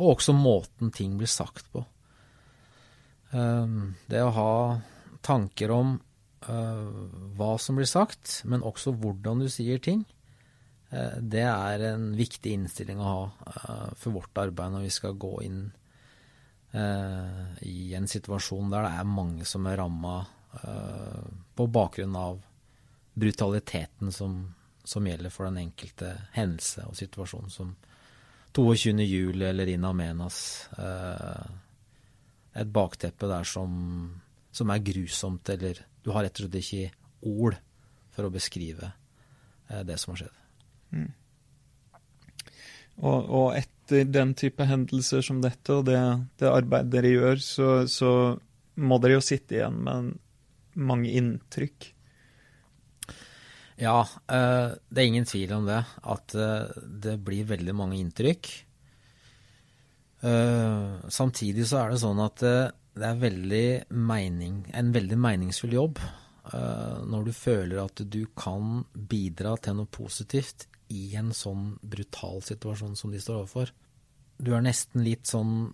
Og 0.00 0.18
også 0.18 0.36
måten 0.36 0.92
ting 0.96 1.16
blir 1.20 1.28
sagt 1.28 1.68
på. 1.72 1.84
Ehm, 3.36 3.96
det 4.10 4.22
å 4.24 4.32
ha 4.32 4.52
tanker 5.22 5.70
om 5.74 5.90
eh, 6.48 6.86
hva 7.36 7.50
som 7.60 7.76
blir 7.76 7.86
sagt, 7.86 8.40
men 8.48 8.64
også 8.64 8.94
hvordan 8.96 9.44
du 9.44 9.50
sier 9.52 9.78
ting, 9.82 10.06
det 10.90 11.44
er 11.44 11.84
en 11.92 12.08
viktig 12.18 12.50
innstilling 12.56 12.98
å 12.98 13.04
ha 13.06 13.90
for 13.94 14.16
vårt 14.16 14.40
arbeid 14.42 14.72
når 14.72 14.88
vi 14.88 14.94
skal 14.96 15.12
gå 15.22 15.36
inn 15.44 15.60
i 16.72 17.94
en 17.98 18.06
situasjon 18.06 18.70
der 18.70 18.84
det 18.86 18.90
er 19.00 19.08
mange 19.08 19.46
som 19.48 19.66
er 19.66 19.80
ramma 19.80 20.20
på 21.58 21.66
bakgrunn 21.66 22.14
av 22.16 22.38
brutaliteten 23.18 24.12
som, 24.14 24.36
som, 24.84 25.06
gjelder 25.06 25.34
for 25.34 25.48
den 25.48 25.58
enkelte 25.64 26.12
hendelse 26.36 26.86
og 26.86 26.94
situasjon, 26.98 27.50
som 27.50 27.74
22. 28.54 28.94
juli 29.02 29.46
eller 29.46 29.70
In 29.70 29.84
Amenas. 29.84 30.68
et 32.54 32.72
bakteppe 32.74 33.28
der 33.30 33.44
som, 33.44 34.20
som 34.50 34.70
er 34.70 34.82
grusomt, 34.82 35.48
eller 35.48 35.82
du 36.02 36.10
har 36.14 36.26
rett 36.26 36.38
og 36.38 36.46
slett 36.46 36.60
ikke 36.62 36.90
ord 37.30 37.58
for 38.14 38.26
å 38.26 38.34
beskrive 38.34 38.92
det 39.86 39.98
som 40.02 40.14
har 40.14 40.24
skjedd. 40.24 40.38
Mm. 40.90 41.10
Og, 43.00 43.30
og, 43.30 43.46
etter 43.90 44.10
den 44.10 44.34
type 44.38 44.64
hendelser 44.66 45.22
som 45.24 45.40
dette, 45.42 45.74
og 45.74 45.86
det, 45.88 45.98
det 46.38 46.50
arbeidet 46.50 46.92
dere 46.92 47.14
gjør, 47.14 47.42
så, 47.42 47.70
så, 47.90 48.12
må 48.80 48.96
dere 49.02 49.18
jo 49.18 49.24
sitte 49.24 49.58
igjen 49.58 49.80
med 49.84 50.12
mange 50.80 51.10
inntrykk. 51.18 51.90
Ja, 53.80 53.98
eh, 54.30 54.76
det 54.88 55.02
er 55.02 55.08
ingen 55.08 55.28
tvil 55.28 55.52
om 55.56 55.66
det. 55.66 55.82
At 56.00 56.34
eh, 56.38 56.70
det 57.02 57.18
blir 57.24 57.48
veldig 57.48 57.74
mange 57.76 57.98
inntrykk. 57.98 58.48
Eh, 60.24 61.10
samtidig 61.12 61.66
så 61.68 61.82
er 61.82 61.92
det 61.92 62.00
sånn 62.00 62.22
at 62.24 62.40
det 62.40 63.06
er 63.10 63.20
veldig 63.20 63.66
mening, 64.08 64.62
en 64.72 64.94
veldig 64.94 65.18
meningsfull 65.20 65.76
jobb 65.76 66.02
når 66.50 67.28
du 67.28 67.30
føler 67.36 67.78
at 67.78 68.00
du 68.10 68.24
kan 68.34 68.80
bidra 68.90 69.52
til 69.62 69.76
noe 69.78 69.90
positivt 69.92 70.64
i 70.90 71.14
en 71.18 71.30
sånn 71.36 71.74
brutal 71.82 72.42
situasjon 72.44 72.96
som 72.98 73.12
de 73.12 73.20
står 73.22 73.42
overfor. 73.42 73.72
Du 74.40 74.52
er 74.56 74.64
nesten 74.64 75.04
litt 75.04 75.28
sånn 75.30 75.70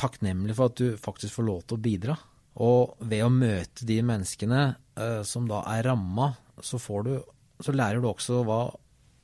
takknemlig 0.00 0.56
for 0.56 0.70
at 0.70 0.80
du 0.80 1.00
faktisk 1.00 1.38
får 1.38 1.46
lov 1.46 1.64
til 1.64 1.78
å 1.78 1.84
bidra. 1.84 2.16
Og 2.60 3.00
ved 3.06 3.24
å 3.24 3.32
møte 3.32 3.86
de 3.88 4.00
menneskene 4.04 4.62
uh, 4.98 5.22
som 5.26 5.46
da 5.50 5.62
er 5.74 5.86
ramma, 5.90 6.32
så, 6.60 6.80
så, 6.80 7.72
lærer 7.72 8.02
du 8.02 8.08
også 8.10 8.42
hva 8.46 8.62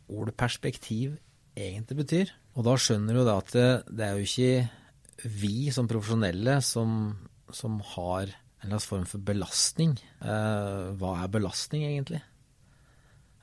ordet 0.07 0.37
perspektiv 0.39 1.17
egentlig 1.57 2.01
betyr. 2.03 2.33
Og 2.57 2.67
da 2.69 2.77
skjønner 2.81 3.19
du 3.19 3.25
da 3.27 3.39
at 3.43 3.53
det, 3.57 3.69
det 3.91 4.07
er 4.07 4.17
jo 4.17 4.29
ikke 4.29 5.31
vi 5.33 5.73
som 5.75 5.89
profesjonelle 5.91 6.61
som, 6.65 7.17
som 7.53 7.81
har 7.97 8.29
en 8.31 8.67
eller 8.67 8.79
annen 8.79 8.85
form 8.85 9.05
for 9.09 9.23
belastning. 9.23 9.97
Uh, 10.23 10.95
hva 11.01 11.19
er 11.23 11.33
belastning, 11.33 11.85
egentlig? 11.89 12.23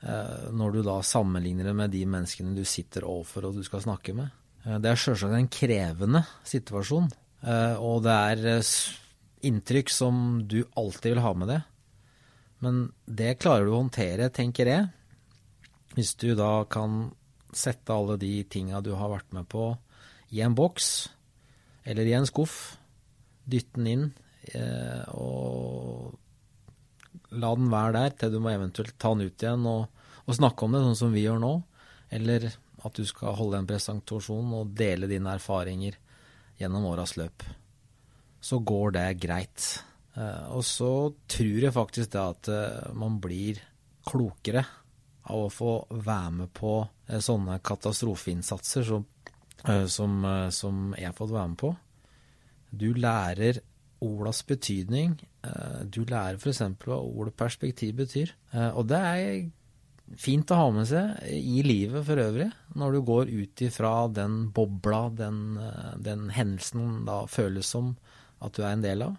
Eh, 0.04 0.48
når 0.52 0.74
du 0.74 0.80
da 0.84 0.98
sammenligner 1.00 1.70
det 1.70 1.76
med 1.76 1.92
de 1.94 2.02
menneskene 2.04 2.52
du 2.52 2.64
sitter 2.68 3.06
overfor 3.08 3.48
og 3.48 3.56
du 3.56 3.62
skal 3.64 3.84
snakke 3.86 4.12
med. 4.16 4.32
Eh, 4.64 4.76
det 4.82 4.90
er 4.90 5.00
sjølsagt 5.00 5.36
en 5.38 5.48
krevende 5.48 6.20
situasjon, 6.44 7.08
eh, 7.40 7.76
og 7.80 8.02
det 8.04 8.16
er 8.34 8.74
inntrykk 9.48 9.92
som 9.92 10.18
du 10.44 10.60
alltid 10.76 11.14
vil 11.14 11.24
ha 11.24 11.32
med 11.40 11.52
deg. 11.54 11.70
Men 12.64 12.82
det 13.08 13.38
klarer 13.40 13.64
du 13.64 13.72
å 13.72 13.80
håndtere, 13.80 14.28
tenker 14.32 14.68
jeg, 14.68 14.90
hvis 15.96 16.12
du 16.20 16.34
da 16.36 16.66
kan 16.68 17.08
sette 17.54 17.94
alle 17.94 18.18
de 18.20 18.34
tinga 18.50 18.82
du 18.84 18.92
har 18.98 19.12
vært 19.12 19.32
med 19.36 19.48
på, 19.48 19.70
i 20.34 20.42
en 20.44 20.56
boks 20.58 21.08
eller 21.86 22.08
i 22.08 22.16
en 22.16 22.26
skuff, 22.26 22.76
dytte 23.44 23.78
den 23.78 23.90
inn 23.92 24.06
og 25.14 26.16
la 27.38 27.52
den 27.54 27.70
være 27.70 27.92
der 27.94 28.16
til 28.18 28.32
du 28.32 28.40
må 28.42 28.50
eventuelt 28.50 28.96
ta 28.98 29.12
den 29.14 29.28
ut 29.28 29.44
igjen 29.44 29.68
og, 29.70 29.93
og, 30.24 30.36
snakke 30.36 30.66
om 30.66 30.74
det, 30.74 30.82
sånn 30.84 31.00
som 31.04 31.14
vi 31.14 31.24
gjør 31.24 31.40
nå. 31.42 31.54
Eller 32.14 32.50
at 32.84 32.96
du 32.96 33.04
skal 33.08 33.36
holde 33.38 33.60
en 33.60 33.68
presentasjon 33.68 34.52
og 34.58 34.72
dele 34.76 35.08
dine 35.10 35.34
erfaringer 35.36 35.96
gjennom 36.60 36.86
åras 36.90 37.16
løp. 37.18 37.44
Så 38.44 38.60
går 38.60 38.96
det 38.98 39.08
greit. 39.22 39.66
Eh, 40.14 40.46
og 40.54 40.62
så 40.66 40.90
tror 41.30 41.66
jeg 41.66 41.74
faktisk 41.74 42.12
det 42.14 42.22
at 42.22 42.50
eh, 42.52 42.92
man 42.96 43.18
blir 43.22 43.60
klokere 44.06 44.64
av 45.24 45.46
å 45.46 45.52
få 45.52 45.72
være 45.90 46.34
med 46.42 46.52
på 46.54 46.76
eh, 47.08 47.20
sånne 47.24 47.58
katastrofeinnsatser 47.64 48.86
som, 48.86 49.06
som, 49.88 50.18
som 50.52 50.82
jeg 50.98 51.08
har 51.08 51.16
fått 51.16 51.32
være 51.34 51.52
med 51.54 51.60
på. 51.64 51.72
Du 52.74 52.90
lærer 52.92 53.62
ordas 54.04 54.42
betydning. 54.44 55.14
Du 55.88 56.02
lærer 56.04 56.36
f.eks. 56.36 56.60
hva 56.84 56.98
ordet 56.98 57.32
perspektiv 57.38 57.94
betyr. 58.02 58.34
Og 58.74 58.84
det 58.90 58.98
er 58.98 59.28
fint 60.20 60.50
å 60.52 60.58
ha 60.58 60.70
med 60.74 60.88
seg 60.88 61.20
i 61.32 61.62
livet 61.64 62.04
for 62.06 62.20
øvrig, 62.20 62.50
når 62.78 62.94
du 62.94 63.00
går 63.08 63.32
ut 63.32 63.62
ifra 63.66 63.92
den 64.12 64.48
bobla, 64.54 65.08
den, 65.16 65.58
eh, 65.58 65.92
den 65.96 66.28
hendelsen 66.34 67.04
da 67.08 67.24
føles 67.30 67.70
som 67.74 67.94
at 68.44 68.56
du 68.56 68.64
er 68.64 68.74
en 68.74 68.84
del 68.84 69.06
av. 69.06 69.14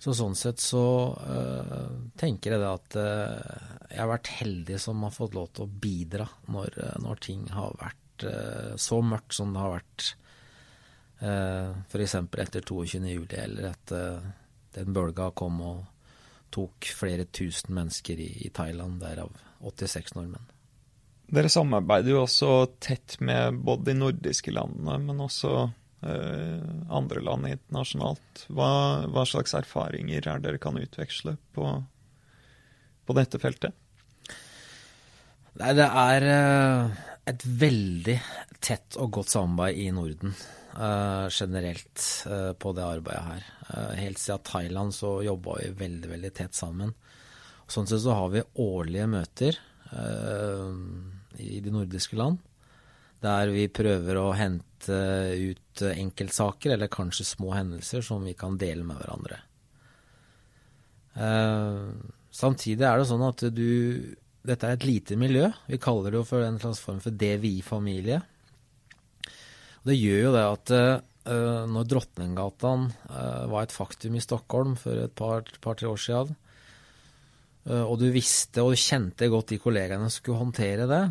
Så 0.00 0.14
sånn 0.16 0.36
sett 0.38 0.62
så 0.64 1.12
øh, 1.12 1.88
tenker 2.16 2.54
jeg 2.54 2.62
det 2.62 2.70
at 2.70 2.96
øh, 2.96 3.90
jeg 3.90 4.00
har 4.00 4.08
vært 4.14 4.30
heldig 4.38 4.78
som 4.80 5.02
har 5.04 5.12
fått 5.12 5.36
lov 5.36 5.50
til 5.52 5.66
å 5.66 5.74
bidra 5.82 6.24
når, 6.48 6.78
når 7.04 7.20
ting 7.26 7.42
har 7.52 7.76
vært 7.76 8.24
øh, 8.24 8.72
så 8.80 9.02
mørkt 9.04 9.36
som 9.36 9.52
det 9.52 9.60
har 9.60 9.74
vært 9.76 10.14
Eh, 11.20 11.70
F.eks. 11.88 12.14
etter 12.14 12.60
22.07, 12.60 13.34
eller 13.36 13.74
eh, 13.92 14.28
den 14.72 14.92
bølga 14.96 15.30
kom 15.36 15.60
og 15.60 15.82
tok 16.54 16.90
flere 16.96 17.26
tusen 17.30 17.74
mennesker 17.76 18.20
i, 18.20 18.30
i 18.46 18.50
Thailand, 18.54 19.00
derav 19.02 19.34
86 19.60 20.14
nordmenn. 20.16 20.48
Dere 21.30 21.50
samarbeider 21.52 22.10
jo 22.10 22.24
også 22.24 22.54
tett 22.82 23.20
med 23.22 23.60
både 23.62 23.92
de 23.92 23.98
nordiske 24.00 24.50
landene, 24.50 24.96
men 25.04 25.22
også 25.22 25.52
eh, 26.02 26.64
andre 26.90 27.22
land 27.22 27.46
internasjonalt. 27.52 28.46
Hva, 28.50 28.70
hva, 29.06 29.26
slags 29.28 29.54
erfaringer 29.54 30.26
er 30.26 30.42
dere 30.42 30.58
kan 30.62 30.80
utveksle 30.80 31.36
på, 31.54 31.70
på 33.06 33.18
dette 33.20 33.38
feltet? 33.42 33.76
Nei, 35.60 35.74
det 35.78 35.86
er 35.86 36.26
eh, 36.34 37.04
et 37.30 37.46
veldig 37.62 38.18
tett 38.58 38.98
og 38.98 39.14
godt 39.20 39.36
samarbeid 39.36 39.78
i 39.84 39.90
Norden 39.94 40.34
uh, 40.76 41.26
generelt 41.30 42.02
uh, 42.26 42.52
på 42.52 42.72
det 42.76 42.84
arbeidet 42.84 43.24
her. 43.26 43.48
Uh, 43.70 43.94
helt 43.98 44.18
siden 44.18 44.44
Thailand 44.46 44.94
så 44.94 45.16
jobba 45.24 45.56
vi 45.60 45.70
veldig, 45.80 46.10
veldig 46.10 46.32
tett 46.36 46.54
sammen. 46.58 46.94
Sånn 47.70 47.86
sett 47.86 48.02
så 48.04 48.14
har 48.18 48.30
vi 48.32 48.46
årlige 48.58 49.06
møter 49.10 49.58
i 51.38 51.58
de 51.62 51.70
nordiske 51.74 52.14
land. 52.18 52.38
Der 53.22 53.50
vi 53.50 53.64
prøver 53.74 54.18
å 54.18 54.32
hente 54.38 54.98
ut 55.34 55.82
enkeltsaker, 55.82 56.74
eller 56.74 56.90
kanskje 56.90 57.26
små 57.26 57.52
hendelser, 57.54 58.02
som 58.06 58.22
vi 58.26 58.34
kan 58.38 58.58
dele 58.58 58.86
med 58.86 58.98
hverandre. 58.98 59.38
Samtidig 62.34 62.86
er 62.86 62.98
det 62.98 63.08
sånn 63.10 63.26
at 63.26 63.46
du 63.54 63.70
Dette 64.46 64.66
er 64.66 64.78
et 64.78 64.86
lite 64.88 65.18
miljø. 65.20 65.50
Vi 65.70 65.78
kaller 65.82 66.14
det 66.14 66.22
jo 66.22 66.26
for 66.26 66.46
en 66.46 66.58
slags 66.62 66.82
form 66.82 67.02
for 67.02 67.14
DVI-familie. 67.14 68.22
Det 69.86 69.96
gjør 69.96 70.26
jo 70.26 70.32
det 70.34 70.44
at 70.44 70.72
uh, 70.76 71.64
når 71.70 71.88
Drottninggatan 71.88 72.90
uh, 73.08 73.46
var 73.48 73.64
et 73.64 73.74
faktum 73.74 74.16
i 74.18 74.22
Stockholm 74.22 74.76
for 74.80 75.06
et 75.06 75.14
par-tre 75.16 75.60
par, 75.64 75.80
år 75.88 76.00
siden, 76.00 76.36
uh, 77.70 77.84
og 77.86 77.96
du 78.02 78.10
visste 78.12 78.64
og 78.64 78.76
kjente 78.76 79.30
godt 79.32 79.54
de 79.54 79.60
kollegaene 79.62 80.10
som 80.10 80.20
skulle 80.20 80.42
håndtere 80.42 80.88
det, 80.90 81.02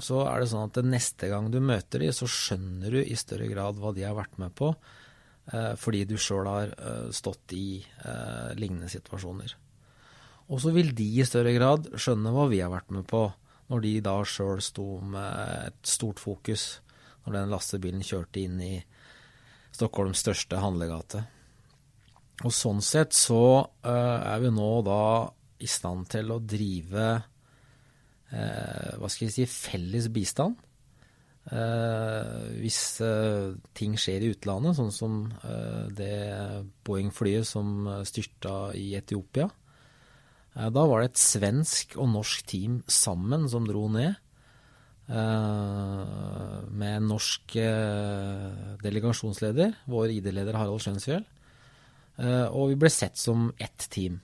så 0.00 0.22
er 0.24 0.40
det 0.40 0.48
sånn 0.48 0.70
at 0.70 0.80
neste 0.88 1.28
gang 1.28 1.50
du 1.52 1.58
møter 1.60 2.00
dem, 2.00 2.14
så 2.16 2.24
skjønner 2.24 2.96
du 2.96 3.02
i 3.02 3.18
større 3.20 3.50
grad 3.50 3.76
hva 3.76 3.92
de 3.92 4.06
har 4.06 4.16
vært 4.16 4.38
med 4.40 4.54
på, 4.56 4.72
fordi 5.76 6.06
du 6.08 6.14
sjøl 6.16 6.46
har 6.48 6.70
stått 7.12 7.52
i 7.52 7.82
lignende 8.56 8.88
situasjoner. 8.88 9.52
Og 10.48 10.62
så 10.64 10.72
vil 10.72 10.94
de 10.96 11.04
i 11.20 11.26
større 11.28 11.52
grad 11.52 11.90
skjønne 12.00 12.32
hva 12.32 12.46
vi 12.48 12.62
har 12.64 12.72
vært 12.72 12.88
med 12.96 13.04
på, 13.12 13.26
når 13.68 13.84
de 13.84 13.92
da 14.08 14.14
sjøl 14.24 14.62
sto 14.64 14.86
med 15.04 15.66
et 15.66 15.92
stort 15.92 16.22
fokus 16.22 16.78
når 17.30 17.44
den 17.44 17.52
lastebilen 17.54 18.02
kjørte 18.04 18.42
inn 18.42 18.58
i 18.62 18.74
Stockholms 19.70 20.24
største 20.24 20.58
handlegate. 20.60 21.22
Og 22.42 22.54
sånn 22.54 22.80
sett 22.84 23.14
så 23.16 23.42
uh, 23.84 24.18
er 24.24 24.40
vi 24.42 24.50
nå 24.54 24.70
da 24.86 25.02
i 25.60 25.68
stand 25.68 26.08
til 26.10 26.32
å 26.32 26.40
drive 26.40 27.06
uh, 27.20 28.90
hva 28.96 29.10
skal 29.12 29.28
vi 29.28 29.34
si 29.34 29.46
felles 29.46 30.08
bistand. 30.12 30.58
Uh, 31.50 32.50
hvis 32.60 32.80
ting 33.76 33.96
skjer 33.98 34.24
i 34.24 34.32
utlandet, 34.34 34.76
sånn 34.78 34.92
som 34.94 35.14
det 35.96 36.14
Boeing-flyet 36.86 37.48
som 37.48 37.88
styrta 38.06 38.72
i 38.76 38.92
Etiopia. 38.98 39.48
da 40.54 40.84
var 40.86 41.00
det 41.00 41.10
et 41.10 41.22
svensk 41.22 41.96
og 41.96 42.12
norsk 42.12 42.46
team 42.46 42.82
sammen 42.86 43.48
som 43.48 43.66
dro 43.68 43.88
ned. 43.92 44.18
Eh, 45.10 46.58
med 46.70 46.96
en 46.96 47.08
norsk 47.10 47.56
eh, 47.58 48.48
delegasjonsleder, 48.84 49.74
vår 49.90 50.16
ID-leder 50.20 50.58
Harald 50.58 50.82
Skjønsfjell. 50.84 51.24
Eh, 52.20 52.46
og 52.46 52.70
vi 52.70 52.78
ble 52.78 52.90
sett 52.94 53.18
som 53.18 53.48
ett 53.58 53.88
team. 53.90 54.20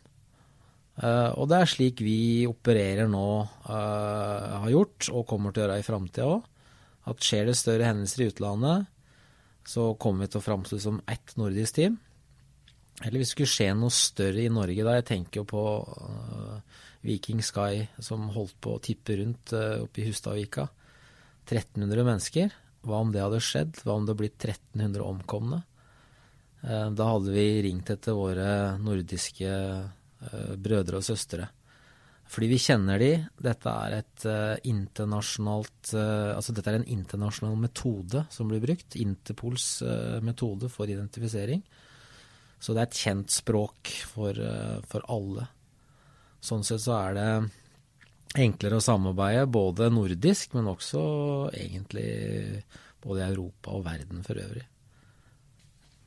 Uh, 0.96 1.28
og 1.36 1.50
det 1.50 1.56
er 1.60 1.68
slik 1.68 2.00
vi 2.00 2.18
opererer 2.48 3.08
nå, 3.12 3.28
uh, 3.68 4.62
har 4.62 4.70
gjort, 4.72 5.10
og 5.12 5.26
kommer 5.28 5.52
til 5.52 5.60
å 5.60 5.66
gjøre 5.66 5.82
i 5.82 5.84
framtida 5.84 6.28
òg. 6.38 6.46
At 7.12 7.22
skjer 7.22 7.50
det 7.50 7.56
større 7.60 7.90
hendelser 7.90 8.24
i 8.24 8.28
utlandet, 8.30 8.86
så 9.68 9.90
kommer 10.00 10.24
vi 10.24 10.30
til 10.32 10.40
å 10.40 10.46
framstå 10.46 10.78
som 10.80 11.02
ett 11.12 11.34
nordisk 11.36 11.76
team. 11.76 11.98
Eller 13.02 13.20
hvis 13.20 13.28
det 13.28 13.34
skulle 13.34 13.52
skje 13.52 13.68
noe 13.76 13.92
større 13.92 14.46
i 14.46 14.52
Norge 14.52 14.86
da, 14.88 14.96
jeg 14.96 15.08
tenker 15.10 15.42
jo 15.42 15.46
på 15.52 15.66
uh, 15.84 16.80
Viking 17.04 17.44
Sky 17.44 17.84
som 18.00 18.30
holdt 18.32 18.56
på 18.64 18.78
å 18.78 18.82
tippe 18.82 19.20
rundt 19.20 19.52
oppe 19.52 20.00
i 20.00 20.08
Hustadvika. 20.08 20.64
1300 21.46 22.06
mennesker. 22.06 22.54
Hva 22.86 23.02
om 23.02 23.12
det 23.14 23.22
hadde 23.22 23.42
skjedd? 23.42 23.80
Hva 23.82 23.96
om 23.96 24.04
det 24.04 24.14
hadde 24.14 24.22
blitt 24.22 24.48
1300 24.50 25.06
omkomne? 25.06 25.62
Da 26.66 27.06
hadde 27.12 27.30
vi 27.30 27.46
ringt 27.66 27.90
etter 27.92 28.16
våre 28.16 28.48
nordiske 28.82 29.50
Eh, 30.24 30.54
brødre 30.56 31.00
og 31.00 31.04
søstre. 31.04 31.48
Fordi 32.26 32.48
vi 32.50 32.58
kjenner 32.58 32.98
de. 32.98 33.10
Dette 33.38 33.70
er 33.70 33.98
et 34.00 34.24
uh, 34.26 34.56
Altså 36.36 36.54
dette 36.56 36.72
er 36.72 36.78
en 36.80 36.88
internasjonal 36.96 37.58
metode 37.60 38.24
som 38.32 38.48
blir 38.50 38.64
brukt. 38.64 38.96
Interpols 38.96 39.82
metode 40.26 40.70
for 40.72 40.90
identifisering. 40.90 41.62
Så 42.58 42.72
det 42.72 42.80
er 42.80 42.88
et 42.88 43.02
kjent 43.04 43.30
språk 43.30 43.92
for, 44.08 44.34
for, 44.88 45.04
alle. 45.12 45.46
Sånn 46.40 46.64
sett 46.66 46.82
så 46.82 46.96
er 46.96 47.14
det 47.14 47.28
enklere 48.34 48.78
å 48.78 48.84
samarbeide 48.84 49.46
både 49.48 49.90
nordisk, 49.92 50.56
men 50.56 50.70
også 50.72 51.02
egentlig 51.54 52.64
både 53.04 53.22
i 53.22 53.28
Europa 53.30 53.76
og 53.76 53.86
verden 53.86 54.24
for 54.26 54.40
øvrig. 54.42 54.66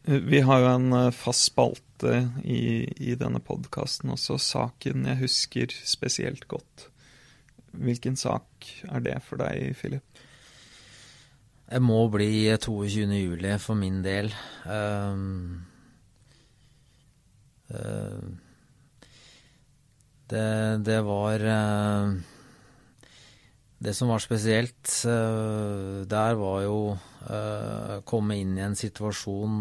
Vi 0.09 0.39
har 0.41 0.61
jo 0.63 0.69
en 0.71 0.93
eh, 0.95 1.11
fast 1.13 1.49
spalte 1.51 2.13
i, 2.41 2.87
i 3.11 3.15
denne 3.19 3.41
podkasten 3.43 4.13
også, 4.15 4.39
saken 4.41 5.05
jeg 5.05 5.21
husker 5.21 5.75
spesielt 5.85 6.47
godt. 6.49 6.87
Hvilken 7.77 8.15
sak 8.17 8.69
er 8.89 9.03
det 9.05 9.19
for 9.27 9.41
deg, 9.43 9.75
Philip? 9.77 10.23
Det 11.69 11.81
må 11.85 12.07
bli 12.09 12.49
22. 12.57 13.03
juli 13.19 13.51
for 13.61 13.77
min 13.77 13.99
del. 14.01 14.31
Um, 14.65 15.67
uh, 17.69 18.25
det, 20.29 20.47
det, 20.85 20.99
var 21.05 21.43
uh, 21.43 22.13
Det 23.79 23.93
som 23.97 24.11
var 24.13 24.23
spesielt 24.23 24.93
uh, 25.09 26.05
der, 26.09 26.39
var 26.39 26.63
jo 26.65 26.79
å 27.29 28.01
komme 28.07 28.37
inn 28.39 28.55
i 28.57 28.63
en 28.63 28.77
situasjon 28.79 29.57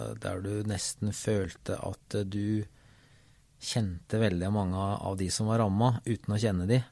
Eh, 0.00 0.14
der 0.20 0.42
du 0.42 0.52
nesten 0.66 1.12
følte 1.14 1.78
at 1.78 2.18
du 2.30 2.64
kjente 3.64 4.20
veldig 4.20 4.50
mange 4.52 4.76
av 4.78 5.16
de 5.18 5.30
som 5.32 5.48
var 5.48 5.62
ramma, 5.62 5.98
uten 6.04 6.34
å 6.34 6.40
kjenne 6.40 6.66
de. 6.68 6.82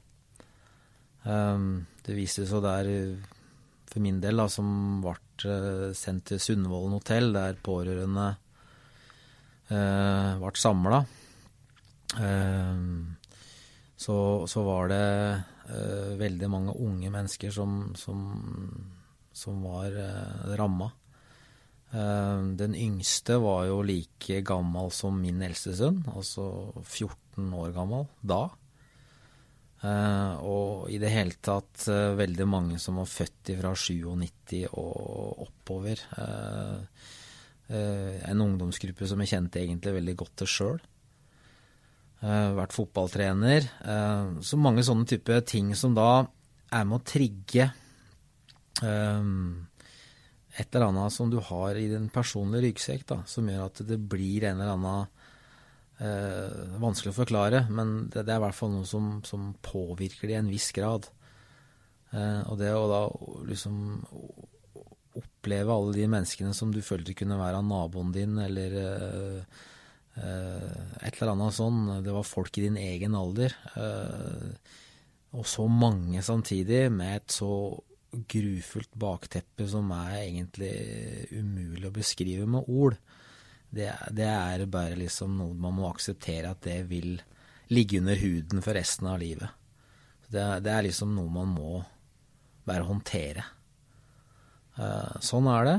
Det 1.22 2.14
viste 2.16 2.46
seg 2.48 2.62
der, 2.64 2.88
for 3.86 4.02
min 4.02 4.22
del, 4.22 4.40
da, 4.40 4.48
som 4.50 5.02
ble 5.04 5.14
eh, 5.46 5.90
sendt 5.94 6.30
til 6.30 6.40
Sundvolden 6.42 6.96
hotell, 6.96 7.28
der 7.34 7.60
pårørende 7.62 8.30
ble 9.72 10.52
samla. 10.58 10.98
Um, 12.20 13.16
så, 13.96 14.16
så, 14.50 14.64
var 14.66 14.90
det 14.90 15.04
uh, 15.70 16.18
veldig 16.20 16.48
mange 16.50 16.74
unge 16.74 17.12
mennesker 17.14 17.54
som, 17.54 17.92
som, 17.96 18.26
som 19.32 19.62
var 19.64 19.94
uh, 19.94 20.52
ramma. 20.58 20.90
Eh, 21.92 22.42
den 22.56 22.74
yngste 22.74 23.36
var 23.42 23.66
jo 23.68 23.82
like 23.84 24.40
gammel 24.48 24.88
som 24.94 25.18
min 25.20 25.42
eldste 25.44 25.74
sønn, 25.76 26.00
altså 26.08 26.72
14 26.80 27.52
år 27.52 27.72
gammel 27.76 28.06
da. 28.24 28.46
Uh, 29.82 30.38
og 30.46 30.90
i 30.94 30.98
det 31.02 31.08
hele 31.10 31.34
tatt 31.42 31.88
uh, 31.90 32.14
veldig 32.14 32.44
mange 32.46 32.76
som 32.78 33.00
var 33.00 33.08
født 33.10 33.50
fra 33.58 33.72
97 33.74 34.68
og 34.78 35.40
oppover. 35.42 36.04
En 37.72 38.44
ungdomsgruppe 38.44 39.08
som 39.10 39.18
jeg 39.24 39.32
kjente 39.32 39.58
egentlig 39.58 39.94
veldig 39.96 40.14
godt 40.20 40.34
til 40.38 40.50
sjøl. 40.52 40.78
Vært 42.22 42.74
fotballtrener. 42.76 43.64
så 44.46 44.58
mange 44.60 44.84
sånne 44.86 45.08
type 45.10 45.40
ting 45.50 45.72
som 45.74 45.96
da 45.96 46.22
er 46.70 46.84
med 46.86 47.00
å 47.00 47.06
trigge 47.06 47.64
et 50.52 50.74
eller 50.74 50.90
annet 50.90 51.12
som 51.12 51.30
du 51.32 51.38
har 51.40 51.78
i 51.80 51.88
din 51.88 52.08
personlige 52.12 52.66
ryggsekk, 52.66 53.04
da, 53.08 53.18
som 53.28 53.48
gjør 53.48 53.66
at 53.66 53.82
det 53.88 53.98
blir 53.98 54.44
en 54.44 54.60
eller 54.60 54.74
annen 54.76 55.06
eh, 56.04 56.78
Vanskelig 56.82 57.14
å 57.14 57.20
forklare, 57.22 57.64
men 57.72 58.10
det, 58.12 58.26
det, 58.26 58.34
er 58.34 58.40
i 58.40 58.44
hvert 58.44 58.58
fall 58.58 58.74
noe 58.74 58.88
som, 58.88 59.14
som 59.24 59.52
påvirker 59.64 60.28
det 60.28 60.36
i 60.36 60.40
en 60.42 60.52
viss 60.52 60.68
grad. 60.76 61.08
Eh, 62.12 62.40
og 62.50 62.58
det 62.60 62.72
å 62.76 62.88
da 62.90 63.02
liksom 63.48 63.78
oppleve 65.16 65.72
alle 65.72 65.96
de 65.96 66.08
menneskene 66.08 66.52
som 66.56 66.72
du 66.72 66.82
følte 66.84 67.16
kunne 67.16 67.40
være 67.40 67.64
naboen 67.64 68.12
din, 68.14 68.36
eller 68.44 68.76
eh, 68.82 69.06
eh, 69.08 69.68
et 70.16 71.16
eller 71.16 71.32
annet 71.32 71.56
sånn, 71.56 71.86
det 72.04 72.12
var 72.12 72.26
folk 72.28 72.58
i 72.58 72.66
din 72.66 72.76
egen 72.76 73.16
alder, 73.16 73.54
eh, 73.80 74.74
og 75.32 75.48
så 75.48 75.64
mange 75.70 76.20
samtidig, 76.24 76.84
med 76.92 77.22
et 77.22 77.32
så 77.32 77.52
grufullt 78.12 78.92
bakteppe 79.00 79.64
som 79.68 79.88
er 79.96 80.18
egentlig 80.18 80.74
umulig 81.32 81.88
å 81.88 81.94
beskrive 81.96 82.44
med 82.44 82.68
ord. 82.68 82.98
Det, 83.72 83.88
er 83.88 84.66
bare 84.68 84.98
liksom 85.00 85.38
noe 85.38 85.56
man 85.56 85.78
må 85.78 85.88
akseptere 85.88 86.50
at 86.52 86.60
det 86.66 86.82
vil 86.90 87.14
ligge 87.72 88.02
under 88.02 88.18
huden 88.20 88.60
for 88.60 88.76
resten 88.76 89.08
av 89.08 89.16
livet. 89.22 89.48
Det, 90.28 90.42
er 90.44 90.84
liksom 90.84 91.14
noe 91.16 91.32
man 91.32 91.54
må 91.56 91.80
bare 92.68 92.84
håndtere. 92.84 93.46
Uh, 94.76 95.16
sånn 95.24 95.48
er 95.52 95.68
det. 95.70 95.78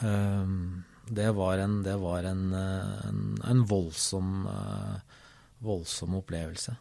Uh, 0.00 0.80
det 1.10 1.30
var 1.36 1.58
en, 1.58 1.82
det 1.82 1.96
var 1.96 2.22
en, 2.28 2.52
en, 2.52 3.22
en 3.44 3.64
voldsom, 3.66 4.46
uh, 4.46 4.96
voldsom 5.58 6.14
opplevelse. 6.20 6.76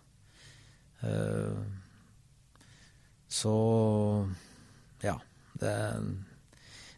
Uh, 1.04 1.63
så 3.28 3.56
ja. 5.02 5.20
Det, 5.54 5.74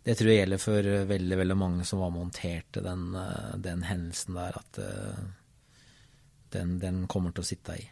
det, 0.03 0.15
tror 0.15 0.29
jeg 0.29 0.41
gjelder 0.41 0.61
for 0.61 0.89
veldig 1.09 1.37
veldig 1.39 1.57
mange 1.57 1.85
som 1.87 2.01
var 2.03 2.11
montert 2.11 2.81
den, 2.83 3.13
den 3.63 3.85
hendelsen 3.87 4.35
der, 4.35 4.59
at 4.59 4.81
den, 6.51 6.75
den 6.83 7.07
kommer 7.07 7.31
til 7.31 7.45
å 7.45 7.49
sitte 7.53 7.79
i. 7.79 7.87